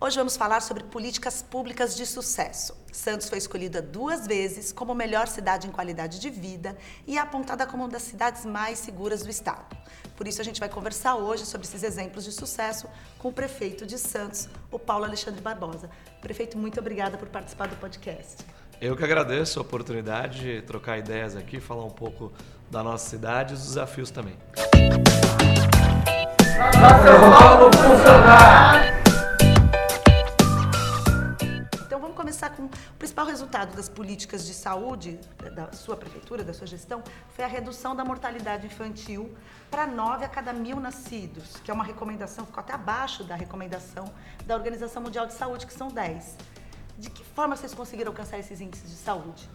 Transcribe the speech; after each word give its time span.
Hoje 0.00 0.16
vamos 0.16 0.36
falar 0.36 0.60
sobre 0.60 0.84
políticas 0.84 1.42
públicas 1.42 1.96
de 1.96 2.06
sucesso. 2.06 2.72
Santos 2.92 3.28
foi 3.28 3.38
escolhida 3.38 3.82
duas 3.82 4.28
vezes 4.28 4.70
como 4.70 4.94
melhor 4.94 5.26
cidade 5.26 5.66
em 5.66 5.72
qualidade 5.72 6.20
de 6.20 6.30
vida 6.30 6.76
e 7.04 7.18
é 7.18 7.20
apontada 7.20 7.66
como 7.66 7.82
uma 7.82 7.88
das 7.88 8.02
cidades 8.02 8.44
mais 8.44 8.78
seguras 8.78 9.24
do 9.24 9.28
estado. 9.28 9.76
Por 10.16 10.28
isso 10.28 10.40
a 10.40 10.44
gente 10.44 10.60
vai 10.60 10.68
conversar 10.68 11.16
hoje 11.16 11.44
sobre 11.44 11.66
esses 11.66 11.82
exemplos 11.82 12.24
de 12.24 12.30
sucesso 12.30 12.86
com 13.18 13.30
o 13.30 13.32
prefeito 13.32 13.84
de 13.84 13.98
Santos, 13.98 14.48
o 14.70 14.78
Paulo 14.78 15.04
Alexandre 15.04 15.40
Barbosa. 15.40 15.90
Prefeito, 16.20 16.56
muito 16.56 16.78
obrigada 16.78 17.18
por 17.18 17.26
participar 17.26 17.66
do 17.66 17.74
podcast. 17.74 18.36
Eu 18.80 18.96
que 18.96 19.02
agradeço 19.02 19.58
a 19.58 19.62
oportunidade 19.62 20.38
de 20.38 20.62
trocar 20.62 20.96
ideias 20.96 21.34
aqui, 21.34 21.58
falar 21.58 21.84
um 21.84 21.90
pouco 21.90 22.32
da 22.70 22.84
nossa 22.84 23.10
cidade 23.10 23.54
e 23.54 23.56
dos 23.56 23.66
desafios 23.66 24.12
também. 24.12 24.36
Paulo 27.36 27.68
funcionar! 27.72 28.87
Com 32.46 32.66
o 32.66 32.70
principal 32.98 33.24
resultado 33.24 33.74
das 33.74 33.88
políticas 33.88 34.46
de 34.46 34.52
saúde 34.52 35.18
da 35.54 35.72
sua 35.72 35.96
prefeitura, 35.96 36.44
da 36.44 36.52
sua 36.52 36.66
gestão, 36.66 37.02
foi 37.30 37.44
a 37.44 37.48
redução 37.48 37.96
da 37.96 38.04
mortalidade 38.04 38.66
infantil 38.66 39.34
para 39.70 39.86
9 39.86 40.24
a 40.24 40.28
cada 40.28 40.52
mil 40.52 40.78
nascidos, 40.78 41.56
que 41.64 41.70
é 41.70 41.74
uma 41.74 41.84
recomendação, 41.84 42.44
ficou 42.44 42.60
até 42.60 42.74
abaixo 42.74 43.24
da 43.24 43.34
recomendação 43.34 44.12
da 44.46 44.54
Organização 44.54 45.02
Mundial 45.02 45.26
de 45.26 45.32
Saúde, 45.32 45.66
que 45.66 45.72
são 45.72 45.88
10. 45.88 46.36
De 46.98 47.08
que 47.08 47.24
forma 47.24 47.56
vocês 47.56 47.74
conseguiram 47.74 48.12
alcançar 48.12 48.38
esses 48.38 48.60
índices 48.60 48.90
de 48.90 48.96
saúde? 48.96 49.48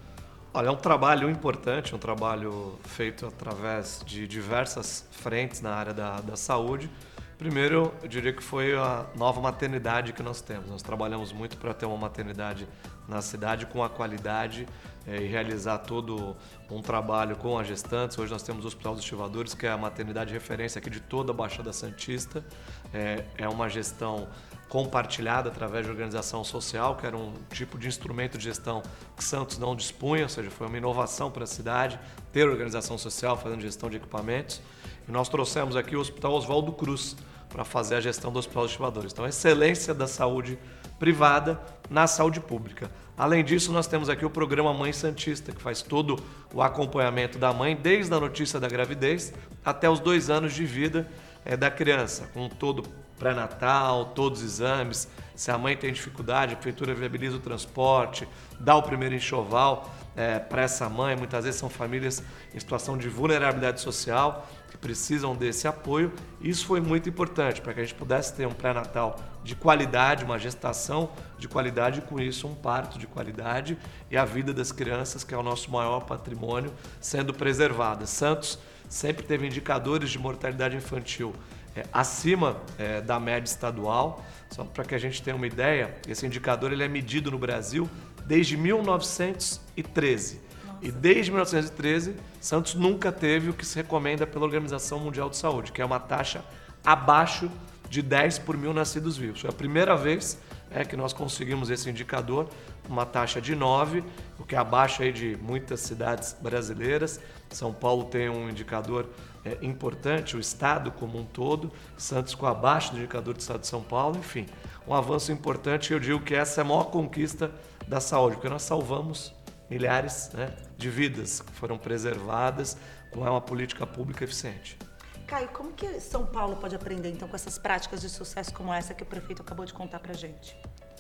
Olha, 0.55 0.67
é 0.67 0.71
um 0.71 0.75
trabalho 0.75 1.29
importante, 1.29 1.95
um 1.95 1.97
trabalho 1.97 2.77
feito 2.84 3.25
através 3.25 4.03
de 4.05 4.27
diversas 4.27 5.05
frentes 5.11 5.61
na 5.61 5.73
área 5.73 5.93
da, 5.93 6.21
da 6.21 6.35
saúde. 6.35 6.91
Primeiro, 7.37 7.91
eu 8.01 8.07
diria 8.07 8.31
que 8.31 8.43
foi 8.43 8.75
a 8.75 9.05
nova 9.15 9.41
maternidade 9.41 10.13
que 10.13 10.21
nós 10.21 10.39
temos. 10.39 10.69
Nós 10.69 10.81
trabalhamos 10.81 11.31
muito 11.31 11.57
para 11.57 11.73
ter 11.73 11.85
uma 11.85 11.97
maternidade 11.97 12.67
na 13.07 13.21
cidade 13.21 13.65
com 13.65 13.83
a 13.83 13.89
qualidade 13.89 14.67
é, 15.05 15.17
e 15.17 15.27
realizar 15.27 15.79
todo 15.79 16.35
um 16.70 16.81
trabalho 16.81 17.35
com 17.35 17.57
as 17.57 17.67
gestantes. 17.67 18.17
Hoje 18.17 18.31
nós 18.31 18.43
temos 18.43 18.63
o 18.63 18.67
Hospital 18.67 18.93
dos 18.93 19.03
Estivadores, 19.03 19.53
que 19.53 19.65
é 19.65 19.71
a 19.71 19.77
maternidade 19.77 20.29
de 20.29 20.34
referência 20.34 20.79
aqui 20.79 20.90
de 20.90 20.99
toda 20.99 21.31
a 21.31 21.35
Baixada 21.35 21.73
Santista. 21.73 22.45
É, 22.93 23.25
é 23.37 23.49
uma 23.49 23.68
gestão 23.68 24.27
compartilhada 24.70 25.49
através 25.49 25.85
de 25.85 25.91
organização 25.91 26.43
social, 26.43 26.95
que 26.95 27.05
era 27.05 27.15
um 27.18 27.34
tipo 27.51 27.77
de 27.77 27.87
instrumento 27.87 28.37
de 28.37 28.45
gestão 28.45 28.81
que 29.15 29.23
Santos 29.23 29.57
não 29.57 29.75
dispunha, 29.75 30.23
ou 30.23 30.29
seja, 30.29 30.49
foi 30.49 30.68
uma 30.68 30.77
inovação 30.77 31.29
para 31.29 31.43
a 31.43 31.47
cidade 31.47 31.99
ter 32.31 32.47
organização 32.47 32.97
social 32.97 33.37
fazendo 33.37 33.62
gestão 33.62 33.90
de 33.90 33.97
equipamentos. 33.97 34.62
E 35.07 35.12
nós 35.12 35.29
trouxemos 35.29 35.76
aqui 35.76 35.96
o 35.96 35.99
Hospital 35.99 36.34
Oswaldo 36.34 36.71
Cruz, 36.71 37.15
para 37.54 37.63
fazer 37.63 37.96
a 37.96 38.01
gestão 38.01 38.32
do 38.32 38.40
Hospital 38.40 38.63
dos 38.63 38.71
Estivadores. 38.71 39.13
Então, 39.13 39.27
excelência 39.27 39.93
da 39.93 40.07
saúde 40.07 40.57
privada 40.98 41.62
na 41.87 42.07
saúde 42.07 42.40
pública. 42.40 42.90
Além 43.15 43.43
disso, 43.43 43.71
nós 43.71 43.85
temos 43.85 44.09
aqui 44.09 44.26
o 44.26 44.29
programa 44.29 44.74
Mãe 44.74 44.91
Santista, 44.91 45.51
que 45.51 45.62
faz 45.62 45.84
todo 45.84 46.18
o 46.51 46.63
acompanhamento 46.63 47.37
da 47.37 47.54
mãe, 47.54 47.76
desde 47.76 48.12
a 48.12 48.20
notícia 48.20 48.59
da 48.59 48.68
gravidez 48.68 49.31
até 49.63 49.87
os 49.87 49.99
dois 49.99 50.31
anos 50.31 50.54
de 50.54 50.65
vida 50.65 51.07
é, 51.46 51.55
da 51.55 51.70
criança, 51.70 52.27
com 52.34 52.49
todo 52.49 52.84
pré-natal, 53.20 54.05
todos 54.15 54.40
os 54.40 54.46
exames. 54.46 55.07
Se 55.35 55.51
a 55.51 55.57
mãe 55.57 55.77
tem 55.77 55.93
dificuldade, 55.93 56.54
a 56.54 56.55
prefeitura 56.55 56.96
viabiliza 56.96 57.37
o 57.37 57.40
transporte, 57.40 58.27
dá 58.59 58.76
o 58.76 58.81
primeiro 58.81 59.13
enxoval 59.13 59.93
é, 60.15 60.40
para 60.40 60.63
essa 60.63 60.90
mãe. 60.90 61.15
Muitas 61.15 61.46
vezes 61.46 61.59
são 61.59 61.70
famílias 61.70 62.24
em 62.54 62.59
situação 62.59 62.98
de 62.98 63.07
vulnerabilidade 63.07 63.79
social 63.79 64.47
que 64.74 64.78
precisam 64.79 65.35
desse 65.35 65.68
apoio. 65.68 66.12
Isso 66.41 66.66
foi 66.66 66.81
muito 66.81 67.07
importante 67.07 67.62
para 67.62 67.75
que 67.75 67.79
a 67.79 67.84
gente 67.84 67.94
pudesse 67.94 68.34
ter 68.34 68.47
um 68.47 68.53
pré-natal 68.53 69.19
de 69.44 69.56
qualidade, 69.56 70.25
uma 70.25 70.40
gestação 70.40 71.12
de 71.38 71.47
qualidade 71.47 72.00
e 72.00 72.02
com 72.02 72.19
isso 72.19 72.47
um 72.47 72.56
parto 72.56 72.97
de 72.97 73.06
qualidade 73.06 73.78
e 74.09 74.18
a 74.18 74.25
vida 74.25 74.52
das 74.52 74.72
crianças, 74.72 75.24
que 75.24 75.31
é 75.31 75.38
o 75.38 75.44
nosso 75.44 75.69
maior 75.69 76.00
patrimônio, 76.06 76.74
sendo 77.00 77.35
preservada. 77.35 78.08
Santos 78.08 78.58
sempre 78.90 79.24
teve 79.24 79.46
indicadores 79.46 80.09
de 80.09 80.18
mortalidade 80.18 80.76
infantil 80.76 81.36
é, 81.76 81.86
acima 81.94 82.58
é, 82.80 83.00
da 83.00 83.20
média 83.20 83.47
estadual. 83.47 84.26
Só 84.50 84.64
para 84.64 84.84
que 84.86 84.96
a 84.96 85.00
gente 85.00 85.22
tenha 85.22 85.36
uma 85.36 85.46
ideia, 85.46 85.96
esse 86.08 86.26
indicador 86.26 86.74
ele 86.74 86.84
é 86.84 86.88
medido 86.88 87.30
no 87.30 87.38
Brasil 87.38 87.88
desde 88.26 88.58
1913. 88.58 90.42
E 90.84 90.92
desde 90.92 91.32
1913, 91.32 92.14
Santos 92.42 92.76
nunca 92.76 93.10
teve 93.10 93.50
o 93.50 93.54
que 93.54 93.66
se 93.66 93.78
recomenda 93.78 94.28
pela 94.28 94.44
Organização 94.44 95.00
Mundial 95.00 95.30
de 95.30 95.38
Saúde, 95.38 95.72
que 95.72 95.82
é 95.82 95.86
uma 95.86 95.98
taxa 95.98 96.44
abaixo 96.84 97.50
de 97.90 98.02
10 98.02 98.40
por 98.40 98.58
mil 98.58 98.74
nascidos 98.74 99.16
vivos. 99.16 99.40
Foi 99.40 99.50
a 99.50 99.54
primeira 99.54 99.96
vez 99.96 100.38
é, 100.70 100.84
que 100.84 100.98
nós 100.98 101.14
conseguimos 101.14 101.70
esse 101.70 101.90
indicador, 101.90 102.50
uma 102.90 103.06
taxa 103.06 103.40
de 103.40 103.56
9, 103.56 104.04
o 104.38 104.44
que 104.44 104.56
é 104.56 104.58
abaixo 104.58 105.04
aí 105.04 105.14
de 105.14 105.38
muitas 105.42 105.80
cidades 105.80 106.36
brasileiras. 106.42 107.18
São 107.50 107.72
Paulo 107.72 108.04
tem 108.04 108.28
um 108.28 108.50
indicador 108.50 109.08
é, 109.46 109.58
importante, 109.62 110.36
o 110.36 110.40
estado 110.42 110.92
como 110.92 111.18
um 111.18 111.24
todo, 111.24 111.72
Santos 111.96 112.36
com 112.36 112.46
abaixo 112.46 112.92
do 112.92 112.98
indicador 112.98 113.34
do 113.34 113.40
estado 113.40 113.62
de 113.62 113.68
São 113.68 113.82
Paulo, 113.82 114.18
enfim, 114.18 114.48
um 114.86 114.94
avanço 114.94 115.32
importante. 115.32 115.94
Eu 115.94 116.00
digo 116.02 116.20
que 116.20 116.36
essa 116.36 116.60
é 116.60 116.62
a 116.62 116.66
maior 116.66 116.92
conquista 116.92 117.50
da 117.88 118.02
saúde, 118.02 118.36
porque 118.36 118.50
nós 118.50 118.64
salvamos 118.64 119.34
milhares 119.73 120.29
né, 120.34 120.53
de 120.78 120.89
vidas 120.89 121.41
que 121.41 121.51
foram 121.53 121.78
preservadas 121.78 122.78
com 123.11 123.22
uma 123.22 123.41
política 123.41 123.88
pública 123.88 124.23
eficiente. 124.23 124.78
Caio, 125.25 125.47
como 125.50 125.72
que 125.72 126.00
São 126.00 126.25
Paulo 126.25 126.56
pode 126.57 126.75
aprender 126.75 127.09
então 127.09 127.28
com 127.28 127.35
essas 127.35 127.57
práticas 127.57 128.01
de 128.01 128.09
sucesso 128.09 128.53
como 128.53 128.72
essa 128.72 128.94
que 128.94 129.01
o 129.01 129.06
prefeito 129.06 129.41
acabou 129.41 129.66
de 129.66 129.73
contar 129.73 130.00
para 130.00 130.13
gente? 130.13 130.56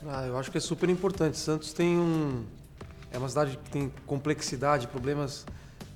Ah, 0.07 0.25
eu 0.25 0.37
acho 0.37 0.49
que 0.51 0.57
é 0.57 0.61
super 0.61 0.89
importante. 0.89 1.37
Santos 1.37 1.71
tem 1.71 1.97
um 1.97 2.45
é 3.11 3.17
uma 3.19 3.29
cidade 3.29 3.57
que 3.57 3.69
tem 3.69 3.93
complexidade, 4.07 4.87
problemas 4.87 5.45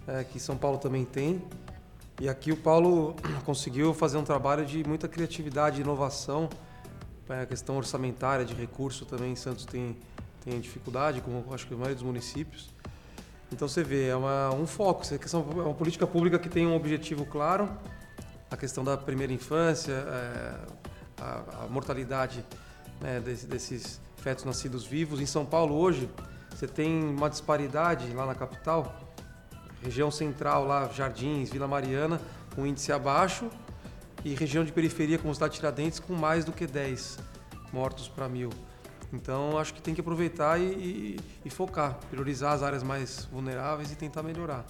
é, 0.07 0.23
que 0.23 0.39
São 0.39 0.55
Paulo 0.55 0.77
também 0.77 1.03
tem. 1.03 1.41
E 2.21 2.29
aqui 2.29 2.51
o 2.51 2.57
Paulo 2.57 3.15
conseguiu 3.43 3.91
fazer 3.91 4.17
um 4.17 4.23
trabalho 4.23 4.63
de 4.65 4.87
muita 4.87 5.07
criatividade, 5.07 5.81
inovação, 5.81 6.47
é, 7.27 7.41
a 7.41 7.45
questão 7.47 7.75
orçamentária 7.75 8.45
de 8.45 8.53
recurso 8.53 9.03
também. 9.03 9.35
Santos 9.35 9.65
tem 9.65 9.97
tem 10.47 10.61
dificuldade, 10.61 11.19
como 11.19 11.43
acho 11.53 11.67
que 11.67 11.73
a 11.73 11.77
maioria 11.77 11.95
dos 11.95 12.03
municípios. 12.03 12.69
Então 13.51 13.67
você 13.67 13.83
vê, 13.83 14.07
é 14.07 14.15
uma, 14.15 14.53
um 14.53 14.65
foco, 14.65 15.03
é 15.11 15.37
uma 15.37 15.73
política 15.73 16.07
pública 16.07 16.39
que 16.39 16.47
tem 16.47 16.65
um 16.65 16.75
objetivo 16.75 17.25
claro, 17.25 17.69
a 18.49 18.55
questão 18.55 18.83
da 18.83 18.95
primeira 18.95 19.33
infância, 19.33 19.91
é, 19.91 20.55
a, 21.21 21.63
a, 21.63 21.67
mortalidade 21.67 22.45
né, 23.01 23.19
desse, 23.19 23.45
desses 23.45 24.01
fetos 24.17 24.45
nascidos 24.45 24.85
vivos. 24.85 25.19
Em 25.19 25.25
São 25.25 25.45
Paulo 25.45 25.75
hoje 25.75 26.09
você 26.49 26.67
tem 26.67 27.03
uma 27.03 27.29
disparidade 27.29 28.11
lá 28.13 28.25
na 28.25 28.33
capital, 28.33 29.13
região 29.81 30.09
central 30.09 30.65
lá, 30.65 30.87
Jardins, 30.87 31.49
Vila 31.49 31.67
Mariana, 31.67 32.21
com 32.55 32.65
índice 32.65 32.91
abaixo, 32.91 33.49
e 34.23 34.33
região 34.33 34.63
de 34.63 34.71
periferia 34.71 35.17
como 35.17 35.33
Cidade 35.33 35.55
Tiradentes 35.55 35.99
com 35.99 36.13
mais 36.13 36.43
do 36.43 36.51
que 36.51 36.65
10 36.65 37.19
mortos 37.71 38.07
para 38.07 38.27
mil. 38.27 38.49
Então 39.11 39.57
acho 39.57 39.73
que 39.73 39.81
tem 39.81 39.93
que 39.93 40.01
aproveitar 40.01 40.59
e, 40.59 40.65
e, 40.65 41.19
e, 41.45 41.49
focar, 41.49 41.97
priorizar 42.09 42.53
as 42.53 42.61
áreas 42.61 42.83
mais 42.83 43.25
vulneráveis 43.31 43.91
e 43.91 43.95
tentar 43.95 44.21
melhorar. 44.21 44.65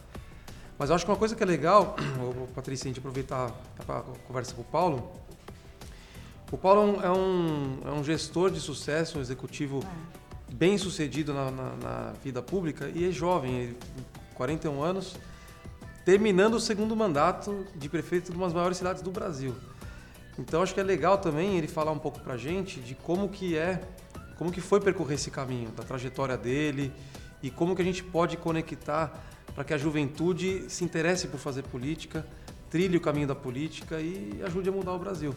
Mas 0.78 0.92
acho 0.92 1.03
que 1.03 1.12
uma 1.12 1.18
coisa 1.18 1.36
que 1.36 1.42
é 1.42 1.46
legal, 1.46 1.96
Patrícia, 2.53 2.86
a 2.86 2.90
gente 2.90 3.00
aproveitar 3.00 3.52
a 3.88 4.02
conversa 4.28 4.53
com 4.53 4.62
o 4.62 4.66
Paulo. 4.66 5.12
O 6.52 6.58
Paulo 6.58 7.02
é 7.02 7.09
um, 7.09 7.80
é 7.84 7.92
um 7.92 8.03
gestor 8.03 8.52
de 8.52 8.59
sucesso, 8.59 9.18
um 9.18 9.22
executivo 9.22 9.80
é. 9.84 10.54
bem 10.54 10.78
sucedido 10.78 11.34
na, 11.34 11.52
na, 11.52 11.75
na, 11.75 12.14
vida 12.24 12.42
pública 12.42 12.90
e 12.94 13.06
é 13.06 13.12
jovem, 13.12 13.54
ele, 13.58 13.78
41 14.36 14.81
anos, 14.81 15.16
terminando 16.06 16.54
o 16.54 16.59
segundo 16.59 16.96
mandato 16.96 17.66
de 17.75 17.90
prefeito 17.90 18.31
de 18.31 18.38
uma 18.38 18.46
das 18.46 18.54
maiores 18.54 18.78
cidades 18.78 19.02
do 19.02 19.12
Brasil. 19.12 19.56
Então 20.40 20.62
acho 20.62 20.74
que 20.74 20.80
é 20.80 20.84
legal 20.84 21.18
também 21.18 21.58
ele 21.58 21.68
falar 21.68 21.92
um 21.92 22.00
pouco 22.00 22.19
pra 22.19 22.38
gente 22.38 22.80
de 22.80 22.94
como 22.94 23.28
que 23.28 23.58
é 23.58 23.81
como 24.38 24.51
que 24.51 24.62
foi 24.62 24.80
percorrer 24.80 25.16
esse 25.16 25.31
caminho, 25.31 25.69
da 25.72 25.84
trajetória 25.84 26.38
dele 26.38 26.94
e 27.42 27.50
como 27.50 27.75
que 27.75 27.81
a 27.81 27.86
gente 27.86 28.04
pode 28.04 28.38
conectar 28.38 29.13
para 29.54 29.63
que 29.63 29.74
a 29.74 29.78
juventude 29.78 30.66
se 30.69 30.84
interesse 30.84 31.28
por 31.28 31.39
fazer 31.39 31.63
política, 31.63 32.25
trilhe 32.69 32.98
o 32.98 33.01
caminho 33.01 33.28
da 33.28 33.36
política 33.36 34.00
e 34.00 34.39
ajude 34.45 34.69
a 34.69 34.72
mudar 34.72 34.94
o 34.94 35.00
Brasil. 35.00 35.36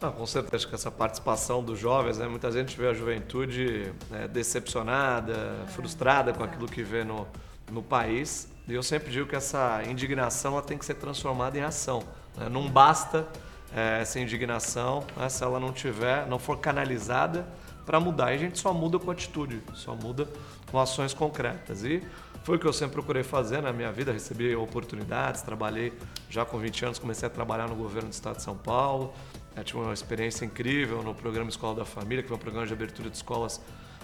Não, 0.00 0.12
com 0.12 0.24
certeza 0.24 0.66
que 0.66 0.74
essa 0.74 0.90
participação 0.90 1.62
dos 1.62 1.78
jovens, 1.78 2.18
né, 2.18 2.26
muita 2.26 2.50
gente 2.50 2.76
vê 2.76 2.88
a 2.88 2.94
juventude 2.94 3.92
né, 4.10 4.26
decepcionada, 4.28 5.66
frustrada 5.74 6.32
com 6.32 6.42
aquilo 6.42 6.66
que 6.66 6.82
vê 6.82 7.04
no, 7.04 7.26
no 7.70 7.82
país. 7.82 8.48
E 8.66 8.72
eu 8.72 8.82
sempre 8.82 9.10
digo 9.10 9.26
que 9.28 9.36
essa 9.36 9.82
indignação 9.86 10.52
ela 10.52 10.62
tem 10.62 10.78
que 10.78 10.86
ser 10.86 10.94
transformada 10.94 11.58
em 11.58 11.62
ação. 11.62 12.02
Né? 12.36 12.48
Não 12.48 12.66
basta 12.70 13.28
é, 13.74 14.00
essa 14.00 14.18
indignação 14.18 15.04
né, 15.16 15.28
se 15.28 15.44
ela 15.44 15.60
não 15.60 15.72
tiver, 15.72 16.26
não 16.26 16.38
for 16.38 16.58
canalizada 16.58 17.46
para 17.90 17.98
mudar. 17.98 18.30
E 18.30 18.36
a 18.36 18.38
gente 18.38 18.56
só 18.56 18.72
muda 18.72 19.00
com 19.00 19.10
atitude, 19.10 19.60
só 19.74 19.96
muda 19.96 20.28
com 20.70 20.78
ações 20.78 21.12
concretas. 21.12 21.82
E 21.82 22.00
foi 22.44 22.56
o 22.56 22.58
que 22.60 22.64
eu 22.64 22.72
sempre 22.72 22.94
procurei 22.94 23.24
fazer 23.24 23.60
na 23.60 23.72
minha 23.72 23.90
vida, 23.90 24.12
recebi 24.12 24.54
oportunidades, 24.54 25.42
trabalhei 25.42 25.92
já 26.28 26.44
com 26.44 26.56
20 26.56 26.84
anos, 26.84 26.98
comecei 27.00 27.26
a 27.26 27.30
trabalhar 27.30 27.68
no 27.68 27.74
governo 27.74 28.08
do 28.08 28.12
estado 28.12 28.36
de 28.36 28.44
São 28.44 28.56
Paulo, 28.56 29.12
Eu 29.56 29.64
tive 29.64 29.80
uma 29.80 29.92
experiência 29.92 30.44
incrível 30.44 31.02
no 31.02 31.12
programa 31.12 31.50
Escola 31.50 31.74
da 31.74 31.84
Família, 31.84 32.22
que 32.22 32.28
foi 32.28 32.36
um 32.36 32.40
programa 32.40 32.64
de 32.64 32.72
abertura 32.72 33.10
de 33.10 33.16
escolas 33.16 33.60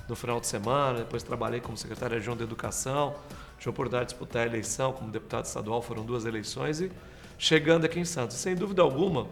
no 0.09 0.17
final 0.17 0.41
de 0.41 0.49
semana. 0.49 0.99
Depois 0.99 1.23
trabalhei 1.23 1.61
como 1.61 1.77
secretário 1.77 2.17
adjunto 2.17 2.39
de 2.39 2.43
Educação. 2.43 3.15
Tive 3.57 3.69
a 3.69 3.71
oportunidade 3.71 4.09
de 4.09 4.15
disputar 4.15 4.43
a 4.43 4.47
eleição 4.47 4.93
como 4.93 5.13
deputado 5.13 5.45
estadual, 5.45 5.81
foram 5.81 6.05
duas 6.05 6.25
eleições. 6.25 6.81
E 6.81 6.91
chegando 7.39 7.85
aqui 7.85 8.01
em 8.01 8.05
Santos, 8.05 8.37
sem 8.37 8.57
dúvida 8.57 8.83
alguma, 8.83 9.29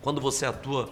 quando 0.00 0.20
você 0.20 0.46
atua 0.46 0.88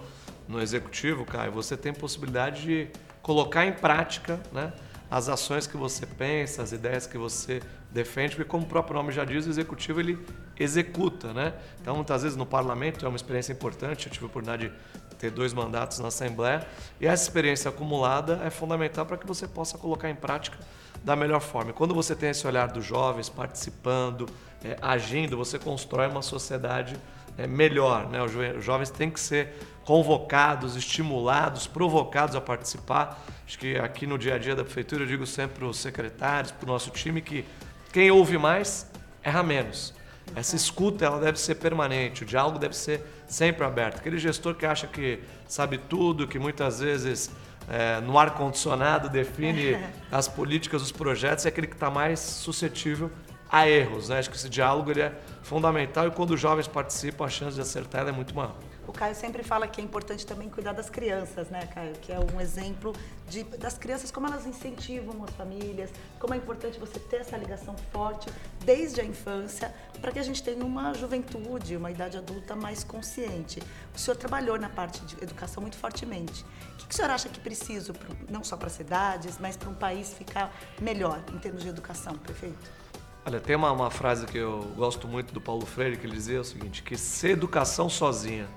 no 0.50 0.61
executivo, 0.61 1.25
Caio, 1.25 1.52
você 1.52 1.76
tem 1.76 1.94
possibilidade 1.94 2.62
de 2.62 2.88
colocar 3.23 3.64
em 3.64 3.73
prática 3.73 4.41
né, 4.52 4.73
as 5.08 5.29
ações 5.29 5.67
que 5.67 5.76
você 5.76 6.05
pensa, 6.05 6.61
as 6.61 6.73
ideias 6.73 7.06
que 7.06 7.17
você 7.17 7.62
defende, 7.91 8.35
porque 8.35 8.49
como 8.49 8.64
o 8.64 8.69
próprio 8.69 8.97
nome 8.97 9.12
já 9.12 9.25
diz, 9.25 9.47
o 9.47 9.50
executivo 9.50 10.00
ele 10.00 10.19
executa, 10.58 11.32
né? 11.32 11.55
Então, 11.81 11.97
muitas 11.97 12.23
vezes 12.23 12.37
no 12.37 12.47
parlamento 12.47 13.05
é 13.05 13.08
uma 13.08 13.17
experiência 13.17 13.52
importante, 13.52 14.06
eu 14.06 14.12
tive 14.12 14.25
a 14.25 14.29
oportunidade 14.29 14.69
de 14.69 15.17
ter 15.17 15.31
dois 15.31 15.52
mandatos 15.52 16.00
na 16.00 16.08
Assembleia, 16.08 16.67
e 17.00 17.06
essa 17.06 17.23
experiência 17.23 17.69
acumulada 17.69 18.41
é 18.44 18.50
fundamental 18.50 19.06
para 19.06 19.17
que 19.17 19.26
você 19.26 19.47
possa 19.47 19.79
colocar 19.79 20.11
em 20.11 20.14
prática 20.14 20.58
da 21.05 21.14
melhor 21.14 21.41
forma. 21.41 21.70
E 21.70 21.75
quando 21.75 21.94
você 21.94 22.14
tem 22.14 22.31
esse 22.31 22.47
olhar 22.47 22.69
dos 22.69 22.85
jovens 22.85 23.29
participando, 23.29 24.26
é, 24.64 24.76
agindo, 24.82 25.37
você 25.37 25.58
constrói 25.58 26.08
uma 26.08 26.23
sociedade 26.23 26.97
é, 27.36 27.46
melhor, 27.46 28.08
né? 28.08 28.22
Os 28.22 28.64
jovens 28.64 28.90
têm 28.90 29.10
que 29.10 29.20
ser 29.20 29.54
convocados, 29.84 30.76
estimulados, 30.76 31.66
provocados 31.66 32.36
a 32.36 32.40
participar. 32.40 33.20
Acho 33.46 33.58
que 33.58 33.76
aqui 33.76 34.06
no 34.06 34.16
dia 34.16 34.34
a 34.34 34.38
dia 34.38 34.54
da 34.54 34.62
prefeitura 34.62 35.02
eu 35.02 35.06
digo 35.06 35.26
sempre 35.26 35.58
para 35.58 35.66
os 35.66 35.78
secretários, 35.78 36.52
para 36.52 36.64
o 36.64 36.72
nosso 36.72 36.90
time 36.90 37.20
que 37.20 37.44
quem 37.92 38.10
ouve 38.10 38.38
mais 38.38 38.88
erra 39.22 39.42
menos. 39.42 39.92
Essa 40.36 40.54
escuta 40.54 41.04
ela 41.04 41.18
deve 41.18 41.40
ser 41.40 41.56
permanente, 41.56 42.22
o 42.22 42.26
diálogo 42.26 42.58
deve 42.58 42.76
ser 42.76 43.04
sempre 43.26 43.64
aberto. 43.64 43.98
Aquele 43.98 44.18
gestor 44.18 44.54
que 44.54 44.64
acha 44.64 44.86
que 44.86 45.18
sabe 45.48 45.78
tudo, 45.78 46.28
que 46.28 46.38
muitas 46.38 46.78
vezes 46.78 47.30
é, 47.68 48.00
no 48.00 48.16
ar 48.16 48.34
condicionado 48.34 49.08
define 49.08 49.76
as 50.10 50.28
políticas, 50.28 50.82
os 50.82 50.92
projetos, 50.92 51.46
é 51.46 51.48
aquele 51.48 51.66
que 51.66 51.74
está 51.74 51.90
mais 51.90 52.20
suscetível 52.20 53.10
a 53.50 53.69
erros. 53.69 54.08
Né? 54.08 54.19
Acho 54.19 54.31
que 54.31 54.37
esse 54.37 54.49
diálogo 54.49 54.91
ele 54.91 55.02
é 55.02 55.12
fundamental 55.43 56.06
e 56.06 56.11
quando 56.11 56.32
os 56.32 56.41
jovens 56.41 56.69
participam 56.69 57.25
a 57.25 57.29
chance 57.29 57.55
de 57.55 57.61
acertar 57.61 58.06
é 58.06 58.12
muito 58.12 58.35
maior. 58.35 58.55
O 58.87 58.93
Caio 58.93 59.14
sempre 59.14 59.44
fala 59.44 59.69
que 59.69 59.81
é 59.81 59.85
importante 59.85 60.26
também 60.26 60.49
cuidar 60.49 60.73
das 60.73 60.91
crianças, 60.91 61.49
né, 61.49 61.64
Caio? 61.73 61.93
Que 62.00 62.12
é 62.12 62.19
um 62.19 62.41
exemplo 62.41 62.93
de, 63.29 63.44
das 63.44 63.79
crianças, 63.79 64.11
como 64.11 64.26
elas 64.26 64.47
incentivam 64.47 65.23
as 65.23 65.31
famílias, 65.37 65.91
como 66.19 66.35
é 66.35 66.37
importante 66.37 66.76
você 66.81 66.99
ter 66.99 67.20
essa 67.20 67.37
ligação 67.37 67.76
forte 67.93 68.29
desde 68.64 69.00
a 69.00 69.05
infância, 69.05 69.73
para 70.00 70.11
que 70.11 70.19
a 70.19 70.23
gente 70.25 70.43
tenha 70.43 70.64
uma 70.64 70.93
juventude, 70.93 71.76
uma 71.76 71.91
idade 71.91 72.19
adulta 72.19 72.56
mais 72.56 72.82
consciente. 72.82 73.62
O 73.94 73.99
senhor 73.99 74.17
trabalhou 74.17 74.58
na 74.58 74.69
parte 74.69 75.00
de 75.06 75.23
educação 75.23 75.61
muito 75.61 75.76
fortemente. 75.76 76.44
O 76.73 76.76
que, 76.79 76.88
que 76.88 76.94
o 76.94 76.97
senhor 76.97 77.12
acha 77.12 77.29
que 77.29 77.38
precisa, 77.38 77.93
não 78.29 78.43
só 78.43 78.56
para 78.56 78.70
cidades, 78.70 79.38
mas 79.38 79.56
para 79.56 79.69
um 79.69 79.75
país 79.75 80.12
ficar 80.12 80.52
melhor 80.81 81.23
em 81.32 81.38
termos 81.38 81.62
de 81.62 81.69
educação, 81.69 82.19
prefeito? 82.19 82.81
Olha, 83.25 83.38
tem 83.38 83.55
uma, 83.55 83.70
uma 83.70 83.90
frase 83.90 84.26
que 84.26 84.38
eu 84.38 84.62
gosto 84.76 85.06
muito 85.06 85.34
do 85.34 85.40
Paulo 85.40 85.67
Freire, 85.67 85.99
que 85.99 86.06
ele 86.06 86.14
dizia 86.14 86.40
o 86.40 86.44
seguinte, 86.44 86.82
que 86.82 86.96
se 86.96 87.28
educação 87.28 87.88
sozinha 87.88 88.49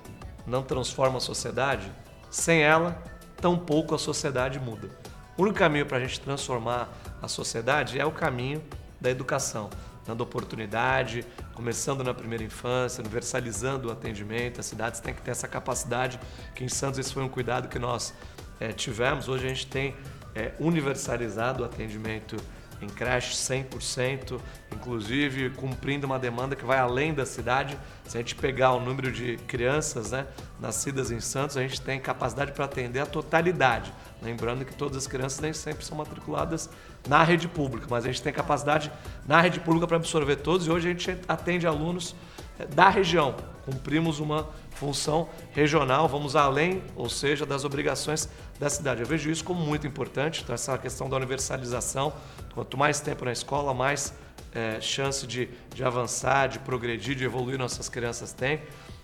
não 0.46 0.62
transforma 0.62 1.18
a 1.18 1.20
sociedade, 1.20 1.92
sem 2.30 2.62
ela, 2.62 3.02
tampouco 3.36 3.94
a 3.94 3.98
sociedade 3.98 4.58
muda. 4.58 4.88
O 5.36 5.42
único 5.42 5.58
caminho 5.58 5.84
para 5.84 5.98
a 5.98 6.00
gente 6.00 6.18
transformar 6.18 6.88
a 7.20 7.28
sociedade 7.28 8.00
é 8.00 8.06
o 8.06 8.10
caminho 8.10 8.62
da 8.98 9.10
educação, 9.10 9.68
dando 10.06 10.22
oportunidade, 10.22 11.26
começando 11.52 12.02
na 12.02 12.14
primeira 12.14 12.42
infância, 12.42 13.02
universalizando 13.02 13.88
o 13.88 13.92
atendimento. 13.92 14.60
As 14.60 14.66
cidades 14.66 14.98
têm 14.98 15.12
que 15.12 15.20
ter 15.20 15.32
essa 15.32 15.46
capacidade, 15.46 16.18
que 16.54 16.64
em 16.64 16.68
Santos 16.68 16.98
esse 16.98 17.12
foi 17.12 17.22
um 17.22 17.28
cuidado 17.28 17.68
que 17.68 17.78
nós 17.78 18.14
é, 18.58 18.72
tivemos. 18.72 19.28
Hoje 19.28 19.44
a 19.44 19.48
gente 19.50 19.66
tem 19.66 19.94
é, 20.34 20.52
universalizado 20.58 21.62
o 21.62 21.66
atendimento 21.66 22.36
em 22.80 22.88
creche 22.88 23.34
100%, 23.34 24.40
inclusive 24.72 25.50
cumprindo 25.50 26.06
uma 26.06 26.18
demanda 26.18 26.54
que 26.56 26.64
vai 26.64 26.78
além 26.78 27.14
da 27.14 27.24
cidade. 27.24 27.78
Se 28.06 28.16
a 28.16 28.20
gente 28.20 28.34
pegar 28.34 28.72
o 28.72 28.80
número 28.80 29.10
de 29.10 29.36
crianças 29.46 30.10
né, 30.10 30.26
nascidas 30.60 31.10
em 31.10 31.20
Santos, 31.20 31.56
a 31.56 31.62
gente 31.62 31.80
tem 31.80 32.00
capacidade 32.00 32.52
para 32.52 32.64
atender 32.64 33.00
a 33.00 33.06
totalidade. 33.06 33.92
Lembrando 34.22 34.64
que 34.64 34.74
todas 34.74 34.96
as 34.96 35.06
crianças 35.06 35.40
nem 35.40 35.52
sempre 35.52 35.84
são 35.84 35.96
matriculadas 35.96 36.68
na 37.08 37.22
rede 37.22 37.48
pública, 37.48 37.86
mas 37.88 38.04
a 38.04 38.08
gente 38.08 38.22
tem 38.22 38.32
capacidade 38.32 38.90
na 39.26 39.40
rede 39.40 39.60
pública 39.60 39.86
para 39.86 39.96
absorver 39.96 40.36
todos 40.36 40.66
e 40.66 40.70
hoje 40.70 40.88
a 40.88 40.90
gente 40.90 41.18
atende 41.28 41.66
alunos 41.66 42.14
eh, 42.58 42.66
da 42.66 42.88
região. 42.88 43.53
Cumprimos 43.64 44.20
uma 44.20 44.48
função 44.72 45.28
regional, 45.52 46.08
vamos 46.08 46.36
além, 46.36 46.82
ou 46.96 47.08
seja, 47.08 47.46
das 47.46 47.64
obrigações 47.64 48.28
da 48.58 48.68
cidade. 48.68 49.00
Eu 49.00 49.06
vejo 49.06 49.30
isso 49.30 49.44
como 49.44 49.60
muito 49.60 49.86
importante, 49.86 50.42
então 50.42 50.54
essa 50.54 50.76
questão 50.78 51.08
da 51.08 51.16
universalização, 51.16 52.12
quanto 52.54 52.76
mais 52.76 53.00
tempo 53.00 53.24
na 53.24 53.32
escola, 53.32 53.72
mais 53.72 54.12
é, 54.54 54.80
chance 54.80 55.26
de, 55.26 55.48
de 55.74 55.84
avançar, 55.84 56.48
de 56.48 56.58
progredir, 56.58 57.14
de 57.14 57.24
evoluir 57.24 57.58
nossas 57.58 57.88
crianças 57.88 58.32
têm. 58.32 58.60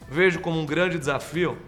Vejo 0.08 0.40
como 0.40 0.58
um 0.58 0.66
grande 0.66 0.98
desafio, 0.98 1.58